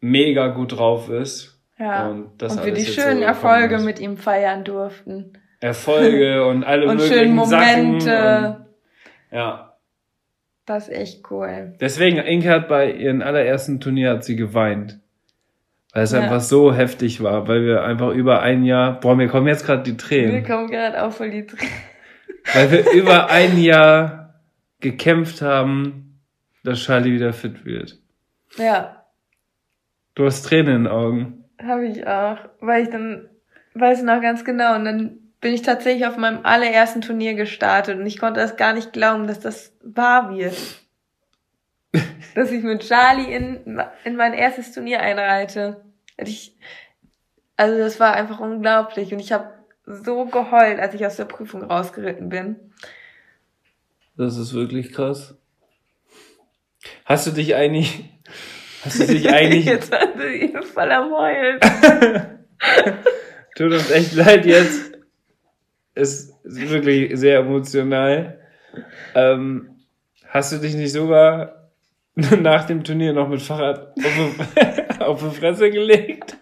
[0.00, 1.58] mega gut drauf ist.
[1.78, 2.08] Ja.
[2.08, 3.84] Und, das und wir die schönen Erfolge ist.
[3.84, 5.32] mit ihm feiern durften.
[5.60, 8.04] Erfolge und alle Und möglichen schönen Momente.
[8.04, 8.56] Sachen.
[8.56, 8.66] Und,
[9.32, 9.69] ja.
[10.70, 11.72] Das ist echt cool.
[11.80, 15.00] Deswegen, Inke hat bei ihrem allerersten Turnier hat sie geweint.
[15.92, 16.20] Weil es Ja.
[16.20, 19.82] einfach so heftig war, weil wir einfach über ein Jahr, boah, mir kommen jetzt gerade
[19.82, 21.72] die Wir Tränen, kommen gerade auch voll die Tränen.
[22.54, 24.34] weil wir über ein Jahr
[24.78, 26.20] gekämpft haben,
[26.62, 27.98] dass Charlie wieder fit wird.
[28.56, 29.04] Ja,
[30.14, 31.44] Du hast Tränen in den Augen.
[31.60, 32.38] habe ich auch.
[32.60, 33.28] Weil ich dann,
[33.74, 37.98] weiß ich noch ganz genau, und dann bin ich tatsächlich auf meinem allerersten Turnier gestartet
[37.98, 40.56] und ich konnte das gar nicht glauben, dass das wahr wird.
[42.34, 45.84] dass ich mit Charlie in, in mein erstes Turnier einreite.
[46.18, 46.56] Ich,
[47.56, 49.54] also das war einfach unglaublich und ich habe
[49.86, 52.56] so geheult, als ich aus der Prüfung rausgeritten bin.
[54.16, 55.34] Das ist wirklich krass.
[57.04, 58.04] Hast du dich eigentlich,
[58.84, 61.58] hast du dich eigentlich, Jetzt war sie voll am Heulen.
[63.56, 64.89] tut uns echt leid jetzt.
[65.94, 68.38] Ist wirklich sehr emotional.
[69.14, 69.70] Ähm,
[70.28, 71.70] hast du dich nicht sogar
[72.14, 76.36] nach dem Turnier noch mit Fahrrad auf die, auf die Fresse gelegt?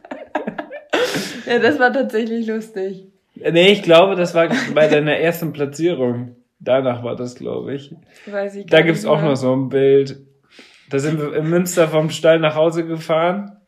[1.46, 3.06] Ja, das war tatsächlich lustig.
[3.34, 6.36] Nee, ich glaube, das war bei deiner ersten Platzierung.
[6.60, 7.94] Danach war das, glaube ich.
[8.26, 10.18] Weiß ich Da gibt's auch noch so ein Bild.
[10.90, 13.58] Da sind wir in Münster vom Stall nach Hause gefahren.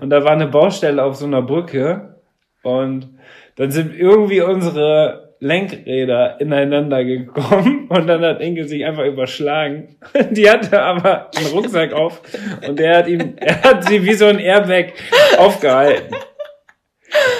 [0.00, 2.20] Und da war eine Baustelle auf so einer Brücke.
[2.62, 3.15] Und
[3.56, 7.86] dann sind irgendwie unsere Lenkräder ineinander gekommen.
[7.88, 9.96] Und dann hat Inge sich einfach überschlagen.
[10.30, 12.22] Die hatte aber einen Rucksack auf.
[12.66, 14.92] Und er hat ihm, er hat sie wie so ein Airbag
[15.38, 16.14] aufgehalten.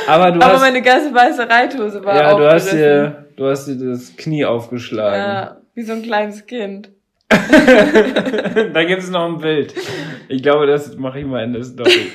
[0.07, 3.67] Aber du Aber hast, meine ganze weiße Reithose war ja, du hast dir, du hast
[3.67, 5.21] dir das Knie aufgeschlagen.
[5.21, 6.91] Ja, wie so ein kleines Kind.
[7.29, 9.75] da gibt es noch ein Bild.
[10.29, 12.13] Ich glaube, das mache ich mal in der Story.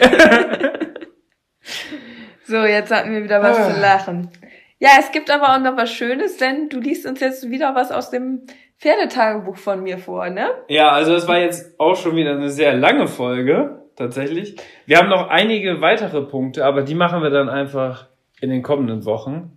[2.51, 3.73] So, jetzt hatten wir wieder was Ah.
[3.73, 4.29] zu lachen.
[4.77, 7.93] Ja, es gibt aber auch noch was Schönes, denn du liest uns jetzt wieder was
[7.93, 8.41] aus dem
[8.77, 10.49] Pferdetagebuch von mir vor, ne?
[10.67, 14.57] ja, also es war jetzt auch schon wieder eine sehr lange Folge, tatsächlich.
[14.85, 18.07] Wir haben noch einige weitere Punkte, aber die machen wir dann einfach
[18.41, 19.55] in den kommenden Wochen.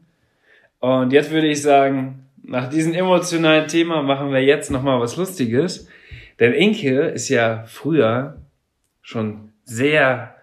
[0.78, 5.88] Und jetzt würde ich sagen, nach diesem emotionalen Thema machen wir jetzt nochmal was Lustiges.
[6.38, 8.36] Denn Inke ist ja früher
[9.02, 10.33] schon sehr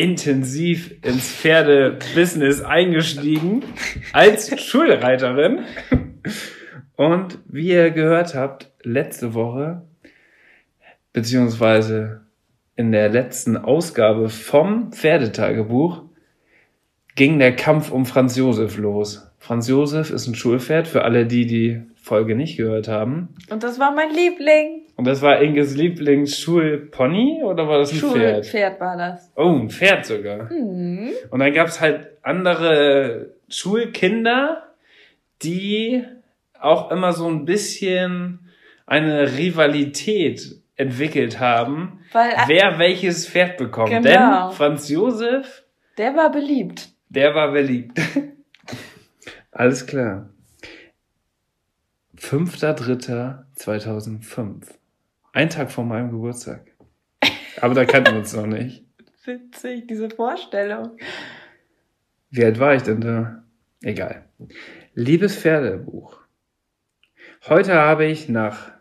[0.00, 3.62] intensiv ins Pferdebusiness eingestiegen
[4.14, 5.60] als Schulreiterin.
[6.96, 9.82] Und wie ihr gehört habt, letzte Woche,
[11.12, 12.22] beziehungsweise
[12.76, 16.02] in der letzten Ausgabe vom Pferdetagebuch,
[17.14, 19.30] ging der Kampf um Franz Josef los.
[19.38, 23.34] Franz Josef ist ein Schulpferd, für alle die, die Folge nicht gehört haben.
[23.50, 24.79] Und das war mein Liebling.
[25.00, 28.44] Und das war Inges Lieblingsschulpony oder war das ein Pferd?
[28.44, 29.32] Schulpferd war das.
[29.34, 30.50] Oh, ein Pferd sogar.
[30.50, 31.08] Hm.
[31.30, 34.74] Und dann gab's halt andere Schulkinder,
[35.40, 36.04] die
[36.60, 38.40] auch immer so ein bisschen
[38.84, 43.88] eine Rivalität entwickelt haben, Weil wer welches Pferd bekommt.
[43.88, 44.02] Genau.
[44.02, 45.64] Denn Franz Josef,
[45.96, 46.90] der war beliebt.
[47.08, 47.98] der war beliebt.
[49.50, 50.28] Alles klar.
[52.18, 54.79] 5.3.2005.
[55.32, 56.66] Ein Tag vor meinem Geburtstag.
[57.60, 58.84] Aber da kannten wir uns noch nicht.
[59.24, 60.96] Witzig, diese Vorstellung.
[62.30, 63.42] Wie alt war ich denn da?
[63.82, 64.24] Egal.
[64.94, 66.18] Liebes Pferdebuch.
[67.48, 68.72] Heute habe ich nach,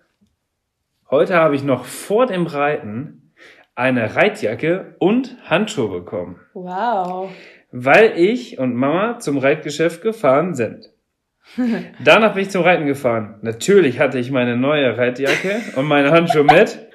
[1.10, 3.34] heute habe ich noch vor dem Reiten
[3.76, 7.32] eine Reitjacke und Handschuhe bekommen, Wow.
[7.72, 10.92] weil ich und Mama zum Reitgeschäft gefahren sind.
[12.04, 13.40] Danach bin ich zum Reiten gefahren.
[13.42, 16.88] Natürlich hatte ich meine neue Reitjacke und meine Handschuhe mit.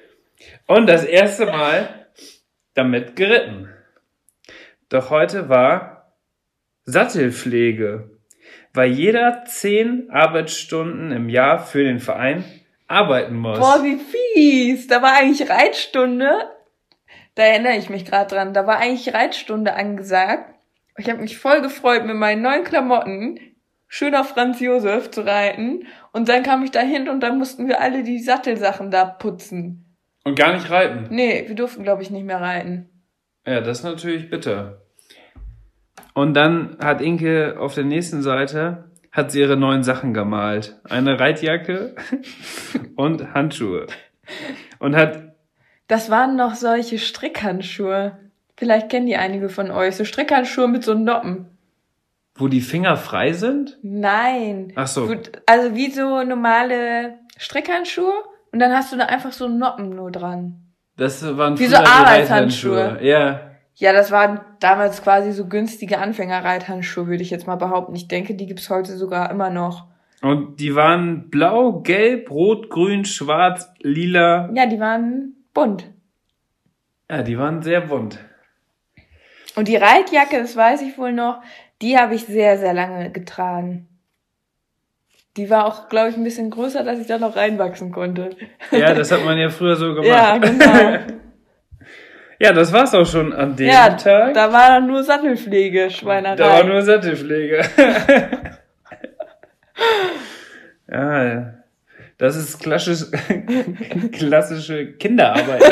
[0.66, 2.06] Und das erste Mal
[2.74, 3.68] damit geritten.
[4.88, 6.14] Doch heute war
[6.84, 8.10] Sattelpflege,
[8.72, 12.44] weil jeder zehn Arbeitsstunden im Jahr für den Verein
[12.86, 13.58] arbeiten muss.
[13.58, 14.86] Boah, wie fies.
[14.86, 16.30] Da war eigentlich Reitstunde.
[17.34, 18.54] Da erinnere ich mich gerade dran.
[18.54, 20.54] Da war eigentlich Reitstunde angesagt.
[20.96, 23.40] Ich habe mich voll gefreut, mit meinen neuen Klamotten
[23.94, 25.86] schön auf Franz Josef zu reiten.
[26.12, 29.96] Und dann kam ich da hin und dann mussten wir alle die Sattelsachen da putzen.
[30.24, 31.14] Und gar nicht reiten.
[31.14, 32.90] Nee, wir durften, glaube ich, nicht mehr reiten.
[33.46, 34.82] Ja, das ist natürlich bitter.
[36.12, 40.80] Und dann hat Inke auf der nächsten Seite hat sie ihre neuen Sachen gemalt.
[40.82, 41.94] Eine Reitjacke
[42.96, 43.86] und Handschuhe.
[44.80, 45.36] Und hat.
[45.86, 48.18] Das waren noch solche Strickhandschuhe.
[48.56, 49.94] Vielleicht kennen die einige von euch.
[49.94, 51.53] So Strickhandschuhe mit so Noppen.
[52.36, 53.78] Wo die Finger frei sind?
[53.82, 54.72] Nein.
[54.74, 55.08] Ach so.
[55.46, 58.12] Also wie so normale Strickhandschuhe
[58.52, 60.60] und dann hast du da einfach so Noppen nur dran.
[60.96, 62.98] Das waren wie so Arbeitshandschuhe.
[63.02, 63.50] Ja.
[63.76, 67.96] Ja, das waren damals quasi so günstige Anfängerreithandschuhe, würde ich jetzt mal behaupten.
[67.96, 69.88] Ich denke, die gibt's heute sogar immer noch.
[70.22, 74.48] Und die waren blau, gelb, rot, grün, schwarz, lila.
[74.54, 75.90] Ja, die waren bunt.
[77.10, 78.18] Ja, die waren sehr bunt.
[79.56, 81.42] Und die Reitjacke, das weiß ich wohl noch,
[81.82, 83.88] die habe ich sehr, sehr lange getragen.
[85.36, 88.30] Die war auch, glaube ich, ein bisschen größer, dass ich da noch reinwachsen konnte.
[88.70, 90.06] Ja, das hat man ja früher so gemacht.
[90.06, 91.14] Ja, genau.
[92.40, 94.34] Ja, das war's auch schon an dem ja, Tag.
[94.34, 96.34] Da war dann nur Sattelpflege, Schweinerei.
[96.34, 97.62] Da war nur Sattelpflege.
[100.90, 101.54] ja,
[102.18, 103.04] das ist klassisch,
[104.12, 105.62] klassische Kinderarbeit.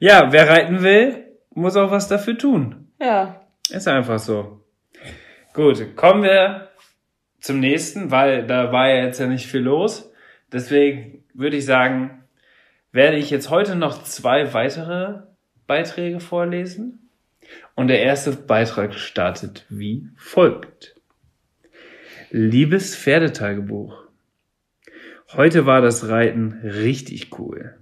[0.00, 2.88] ja, wer reiten will, muss auch was dafür tun.
[3.00, 3.40] Ja.
[3.70, 4.60] Ist einfach so.
[5.54, 6.68] Gut, kommen wir
[7.40, 10.10] zum nächsten, weil da war ja jetzt ja nicht viel los.
[10.52, 12.24] Deswegen würde ich sagen,
[12.92, 15.22] werde ich jetzt heute noch zwei weitere
[15.66, 17.10] Beiträge vorlesen.
[17.74, 20.94] Und der erste Beitrag startet wie folgt.
[22.30, 24.04] Liebes Pferdetagebuch.
[25.34, 27.78] Heute war das Reiten richtig cool.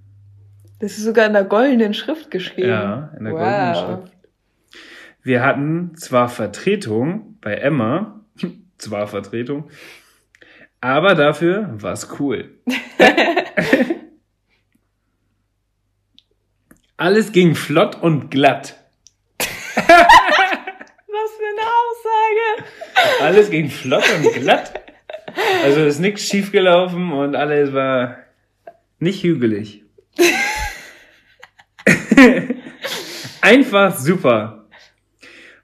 [0.81, 2.71] Das ist sogar in der goldenen Schrift geschrieben.
[2.71, 3.41] Ja, in der wow.
[3.41, 4.13] goldenen Schrift.
[5.23, 8.25] Wir hatten zwar Vertretung bei Emma,
[8.79, 9.71] zwar Vertretung,
[10.81, 12.59] aber dafür war's cool.
[16.97, 18.77] Alles ging flott und glatt.
[19.39, 22.65] Was für eine Aussage.
[23.21, 24.81] Alles ging flott und glatt.
[25.63, 28.17] Also ist nichts schiefgelaufen und alles war
[28.99, 29.85] nicht hügelig.
[33.41, 34.61] Einfach super.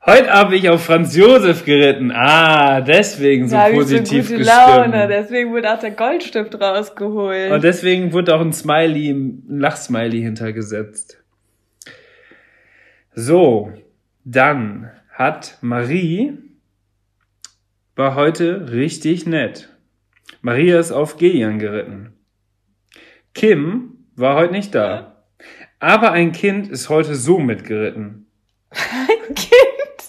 [0.05, 2.13] Heute habe ich auf Franz Josef geritten.
[2.13, 4.47] Ah, deswegen so da positiv so gute gestimmt.
[4.47, 7.51] Laune, deswegen wurde auch der Goldstift rausgeholt.
[7.51, 11.19] Und deswegen wurde auch ein Smiley, ein Lachsmiley hintergesetzt.
[13.15, 13.73] So,
[14.25, 16.39] dann hat Marie
[17.97, 19.71] war heute richtig nett.
[20.41, 22.13] Maria ist auf Gillian geritten.
[23.35, 25.16] Kim war heute nicht da.
[25.79, 28.27] Aber ein Kind ist heute so mitgeritten.
[28.71, 29.53] Ein Kind?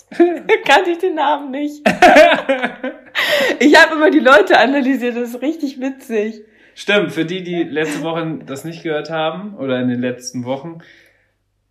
[0.65, 1.82] Kannte ich den Namen nicht.
[3.59, 6.41] ich habe immer die Leute analysiert, das ist richtig witzig.
[6.76, 10.80] Stimmt, für die, die letzte Woche das nicht gehört haben oder in den letzten Wochen,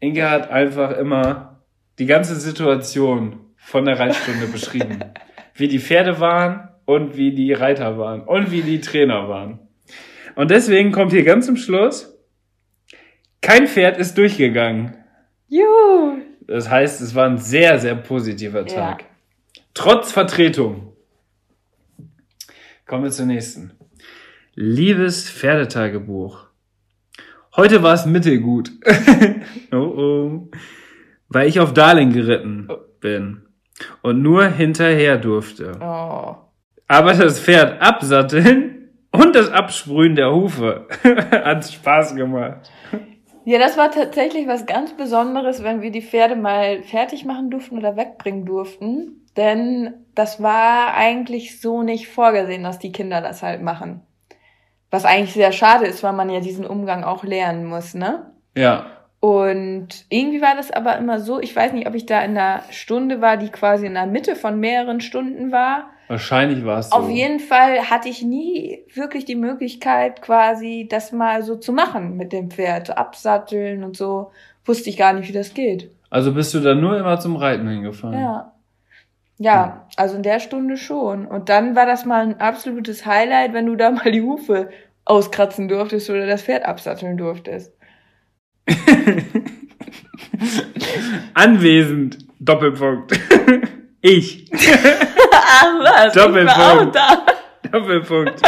[0.00, 1.62] Inge hat einfach immer
[1.98, 4.98] die ganze Situation von der Reitstunde beschrieben.
[5.54, 9.58] Wie die Pferde waren und wie die Reiter waren und wie die Trainer waren.
[10.34, 12.15] Und deswegen kommt hier ganz zum Schluss,
[13.40, 14.96] kein Pferd ist durchgegangen.
[15.48, 16.18] Juhu.
[16.46, 19.02] Das heißt, es war ein sehr, sehr positiver Tag.
[19.02, 19.62] Ja.
[19.74, 20.92] Trotz Vertretung.
[22.86, 23.72] Kommen wir zur nächsten.
[24.54, 26.46] Liebes Pferdetagebuch.
[27.56, 28.70] Heute war es mittelgut.
[29.72, 30.50] oh oh.
[31.28, 32.68] Weil ich auf Darling geritten
[33.00, 33.42] bin
[34.02, 35.72] und nur hinterher durfte.
[35.80, 36.36] Oh.
[36.86, 42.70] Aber das Pferd absatteln und das Absprühen der Hufe hat Spaß gemacht.
[43.48, 47.78] Ja, das war tatsächlich was ganz Besonderes, wenn wir die Pferde mal fertig machen durften
[47.78, 49.24] oder wegbringen durften.
[49.36, 54.00] Denn das war eigentlich so nicht vorgesehen, dass die Kinder das halt machen.
[54.90, 58.32] Was eigentlich sehr schade ist, weil man ja diesen Umgang auch lernen muss, ne?
[58.56, 58.86] Ja.
[59.20, 62.64] Und irgendwie war das aber immer so, ich weiß nicht, ob ich da in einer
[62.70, 65.90] Stunde war, die quasi in der Mitte von mehreren Stunden war.
[66.08, 66.96] Wahrscheinlich war es so.
[66.96, 72.16] Auf jeden Fall hatte ich nie wirklich die Möglichkeit, quasi das mal so zu machen
[72.16, 74.30] mit dem Pferd, so absatteln und so.
[74.64, 75.90] Wusste ich gar nicht, wie das geht.
[76.10, 78.18] Also bist du dann nur immer zum Reiten hingefahren?
[78.18, 78.52] Ja.
[79.38, 81.26] Ja, also in der Stunde schon.
[81.26, 84.70] Und dann war das mal ein absolutes Highlight, wenn du da mal die Hufe
[85.04, 87.76] auskratzen durftest oder das Pferd absatteln durftest.
[91.34, 92.18] Anwesend.
[92.40, 93.18] Doppelpunkt.
[94.00, 94.50] ich.
[95.46, 96.94] Ach was, Doppelpunkt.
[96.94, 97.26] da.
[97.70, 98.42] Doppelpunkt.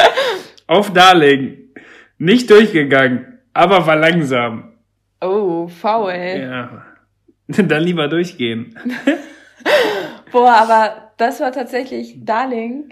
[0.66, 1.72] Auf Darlegen.
[2.18, 4.72] Nicht durchgegangen, aber war langsam.
[5.20, 6.12] Oh, faul.
[6.12, 6.84] Ja.
[7.46, 8.76] Dann lieber durchgehen.
[10.32, 12.90] Boah, aber das war tatsächlich Darling,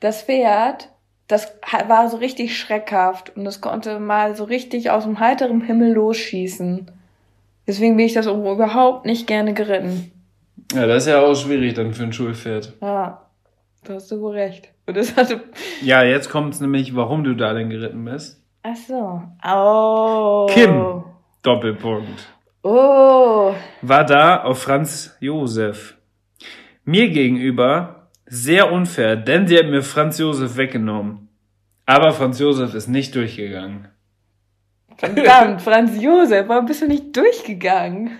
[0.00, 0.90] das Pferd,
[1.26, 1.52] das
[1.88, 6.90] war so richtig schreckhaft und das konnte mal so richtig aus dem heiteren Himmel losschießen.
[7.66, 10.12] Deswegen bin ich das überhaupt nicht gerne geritten.
[10.72, 12.74] Ja, das ist ja auch schwierig dann für ein Schulpferd.
[12.80, 13.26] Ja,
[13.84, 14.68] da hast du wohl recht.
[14.86, 15.42] Und das hatte.
[15.82, 18.42] Ja, jetzt kommt's nämlich, warum du Darlegen geritten bist.
[18.62, 19.22] Ach so.
[19.46, 20.46] Oh.
[20.50, 21.04] Kim.
[21.42, 22.28] Doppelpunkt.
[22.62, 23.54] Oh.
[23.82, 25.96] War da auf Franz Josef.
[26.84, 31.28] Mir gegenüber sehr unfair, denn sie hat mir Franz Josef weggenommen.
[31.86, 33.88] Aber Franz Josef ist nicht durchgegangen.
[34.96, 38.18] Verdammt, Franz Josef, warum bist du nicht durchgegangen?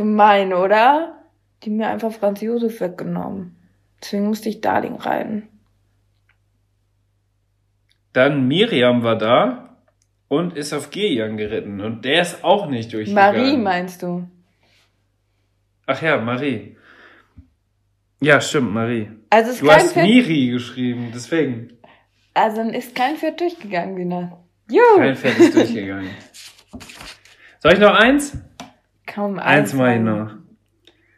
[0.00, 1.14] Gemein, oder?
[1.62, 3.54] Die mir einfach Franz Josef weggenommen.
[4.00, 5.46] Deswegen musste ich Darling reiten.
[8.14, 9.76] Dann Miriam war da
[10.28, 13.42] und ist auf Gejan geritten und der ist auch nicht durchgegangen.
[13.42, 14.26] Marie meinst du?
[15.84, 16.78] Ach ja, Marie.
[18.22, 19.10] Ja, stimmt, Marie.
[19.28, 21.74] Also ist Du hast Pferd, Miri geschrieben, deswegen.
[22.32, 24.38] also dann ist kein Pferd durchgegangen, Sina.
[24.70, 24.96] Juh!
[24.96, 26.10] Kein Pferd ist durchgegangen.
[27.58, 28.38] Soll ich noch eins?
[29.12, 30.04] Kaum Eins mal anfangen.
[30.04, 30.36] noch.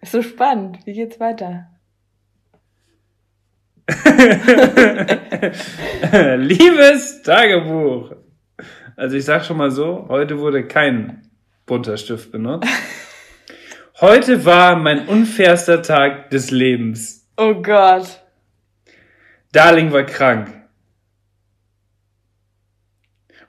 [0.00, 0.78] Ist so spannend.
[0.86, 1.68] Wie geht's weiter?
[6.38, 8.12] Liebes Tagebuch.
[8.96, 11.30] Also ich sag schon mal so, heute wurde kein
[11.66, 12.66] bunter Stift benutzt.
[14.00, 17.28] Heute war mein unfairster Tag des Lebens.
[17.36, 18.22] Oh Gott.
[19.52, 20.50] Darling war krank.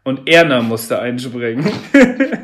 [0.03, 1.65] Und Erna musste einspringen.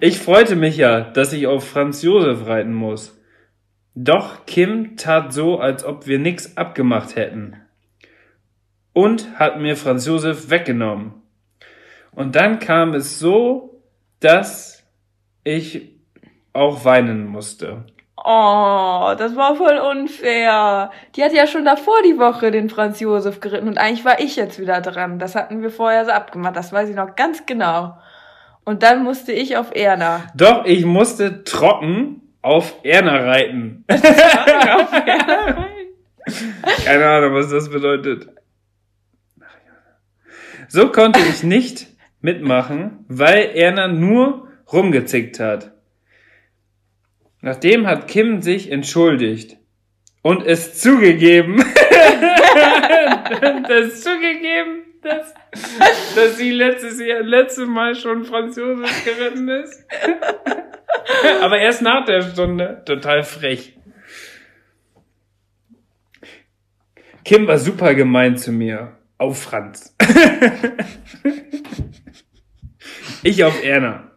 [0.00, 3.18] ich freute mich ja, dass ich auf Franz Josef reiten muss.
[3.94, 7.56] Doch Kim tat so, als ob wir nix abgemacht hätten.
[8.92, 11.14] Und hat mir Franz Josef weggenommen.
[12.12, 13.82] Und dann kam es so,
[14.20, 14.84] dass
[15.42, 15.94] ich
[16.52, 17.84] auch weinen musste.
[18.16, 20.90] Oh, das war voll unfair.
[21.14, 24.36] Die hat ja schon davor die Woche den Franz Josef geritten und eigentlich war ich
[24.36, 25.18] jetzt wieder dran.
[25.18, 27.98] Das hatten wir vorher so abgemacht, das weiß ich noch ganz genau.
[28.64, 30.26] Und dann musste ich auf Erna.
[30.34, 33.84] Doch ich musste trocken auf Erna reiten.
[36.84, 38.28] Keine Ahnung, was das bedeutet.
[40.68, 41.88] So konnte ich nicht
[42.20, 45.72] mitmachen, weil Erna nur rumgezickt hat.
[47.40, 49.58] Nachdem hat Kim sich entschuldigt
[50.22, 51.56] und es zugegeben,
[53.68, 55.34] das zugegeben, dass,
[56.14, 59.84] dass sie letztes Jahr, letztes Mal schon Franz Josef geritten ist.
[61.42, 62.82] Aber erst nach der Stunde.
[62.84, 63.76] Total frech.
[67.24, 68.98] Kim war super gemein zu mir.
[69.16, 69.96] Auf Franz.
[73.22, 74.10] ich auf Erna.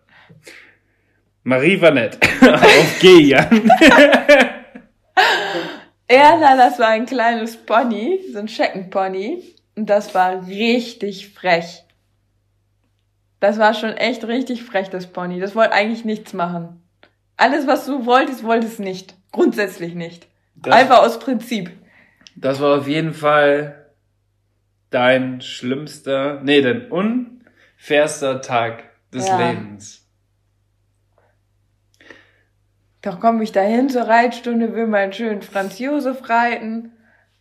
[1.44, 2.18] Marie war nett.
[2.42, 3.72] auf Gejan.
[6.10, 9.56] Erna, das war ein kleines Pony, so ein Scheckenpony.
[9.78, 11.84] Und das war richtig frech.
[13.40, 15.40] Das war schon echt richtig frech, das Pony.
[15.40, 16.82] Das wollte eigentlich nichts machen.
[17.38, 19.16] Alles, was du wolltest, wolltest nicht.
[19.32, 20.28] Grundsätzlich nicht.
[20.56, 21.72] Das- Einfach aus Prinzip.
[22.36, 23.86] Das war auf jeden Fall
[24.90, 29.38] dein schlimmster, nee, dein unfairster Tag des Ja.
[29.52, 30.08] Lebens.
[33.04, 36.92] Doch komme ich dahin zur Reitstunde, will meinen schönen Franz Josef reiten.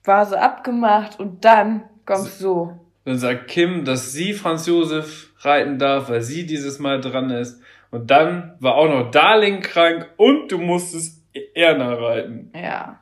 [0.05, 2.79] War so abgemacht und dann kommst so.
[3.05, 7.61] Dann sagt Kim, dass sie Franz Josef reiten darf, weil sie dieses Mal dran ist.
[7.91, 11.23] Und dann war auch noch Darling krank und du musstest
[11.55, 12.51] Erna reiten.
[12.55, 13.01] Ja.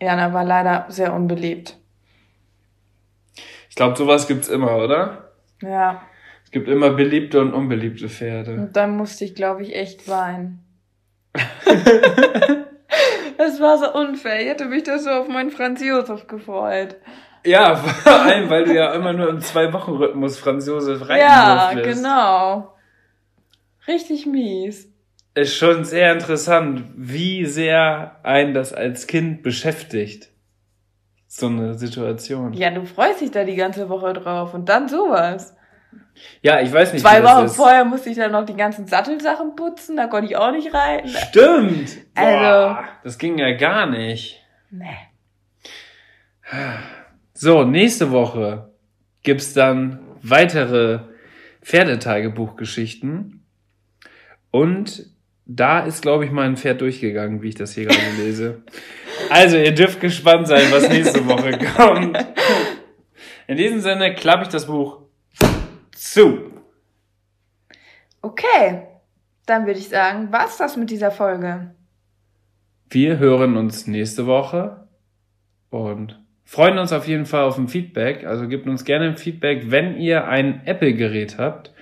[0.00, 1.78] Jana war leider sehr unbeliebt.
[3.70, 5.30] Ich glaube, sowas gibt's immer, oder?
[5.62, 6.02] Ja.
[6.44, 8.52] Es gibt immer beliebte und unbeliebte Pferde.
[8.54, 10.60] Und dann musste ich, glaube ich, echt weinen.
[13.38, 14.40] das war so unfair.
[14.42, 16.96] Ich hätte mich das so auf meinen Franz Josef gefreut.
[17.44, 22.74] Ja, vor allem, weil du ja immer nur im Zwei-Wochen-Rhythmus Franz Josef reiten ja, genau.
[23.86, 24.88] Richtig mies.
[25.34, 30.30] Ist schon sehr interessant, wie sehr ein das als Kind beschäftigt.
[31.26, 32.52] So eine Situation.
[32.52, 35.56] Ja, du freust dich da die ganze Woche drauf und dann sowas.
[36.42, 39.96] Ja, ich weiß nicht, Zwei Wochen vorher musste ich dann noch die ganzen Sattelsachen putzen,
[39.96, 41.08] da konnte ich auch nicht reiten.
[41.08, 41.96] Stimmt.
[42.14, 44.40] Also- Boah, das ging ja gar nicht.
[44.70, 44.96] Nee.
[47.36, 48.70] So, nächste Woche
[49.24, 51.00] gibt's dann weitere
[51.62, 53.44] Pferdetagebuchgeschichten.
[54.52, 55.06] Und
[55.44, 58.62] da ist, glaube ich, mal ein Pferd durchgegangen, wie ich das hier gerade lese.
[59.30, 62.16] Also, ihr dürft gespannt sein, was nächste Woche kommt.
[63.48, 65.00] In diesem Sinne klappe ich das Buch
[65.92, 66.52] zu.
[68.22, 68.86] Okay,
[69.44, 71.74] dann würde ich sagen, war's das mit dieser Folge.
[72.88, 74.86] Wir hören uns nächste Woche
[75.70, 78.24] und freuen uns auf jeden Fall auf ein Feedback.
[78.24, 79.70] Also gebt uns gerne ein Feedback.
[79.70, 81.72] Wenn ihr ein Apple-Gerät habt,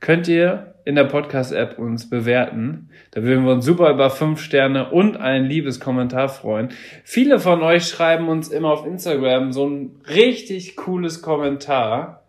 [0.00, 2.90] könnt ihr in der Podcast-App uns bewerten.
[3.10, 6.68] Da würden wir uns super über fünf Sterne und ein liebes Kommentar freuen.
[7.04, 12.24] Viele von euch schreiben uns immer auf Instagram so ein richtig cooles Kommentar.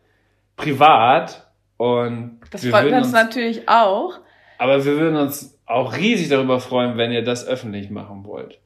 [0.55, 1.51] Privat.
[1.77, 4.19] Und das freut uns, uns natürlich auch.
[4.57, 8.59] Aber wir würden uns auch riesig darüber freuen, wenn ihr das öffentlich machen wollt.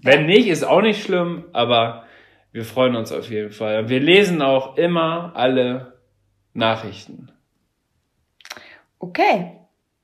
[0.00, 2.03] Wenn nicht, ist auch nicht schlimm, aber
[2.54, 3.88] wir freuen uns auf jeden Fall.
[3.88, 5.98] Wir lesen auch immer alle
[6.52, 7.32] Nachrichten.
[9.00, 9.58] Okay,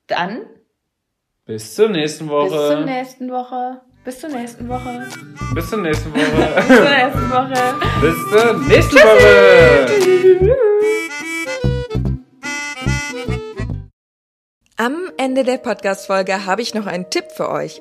[0.08, 0.40] dann.
[1.44, 2.50] Bis zur nächsten Woche.
[2.50, 3.80] Bis zur nächsten Woche.
[4.02, 5.06] Bis zur nächsten Woche.
[5.54, 6.18] Bis zur nächsten Woche.
[6.64, 7.74] Bis zur nächsten Woche.
[8.00, 10.56] Bis zur nächsten Woche.
[14.76, 17.80] Am Ende der Podcast-Folge habe ich noch einen Tipp für euch.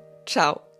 [0.25, 0.70] Tchau!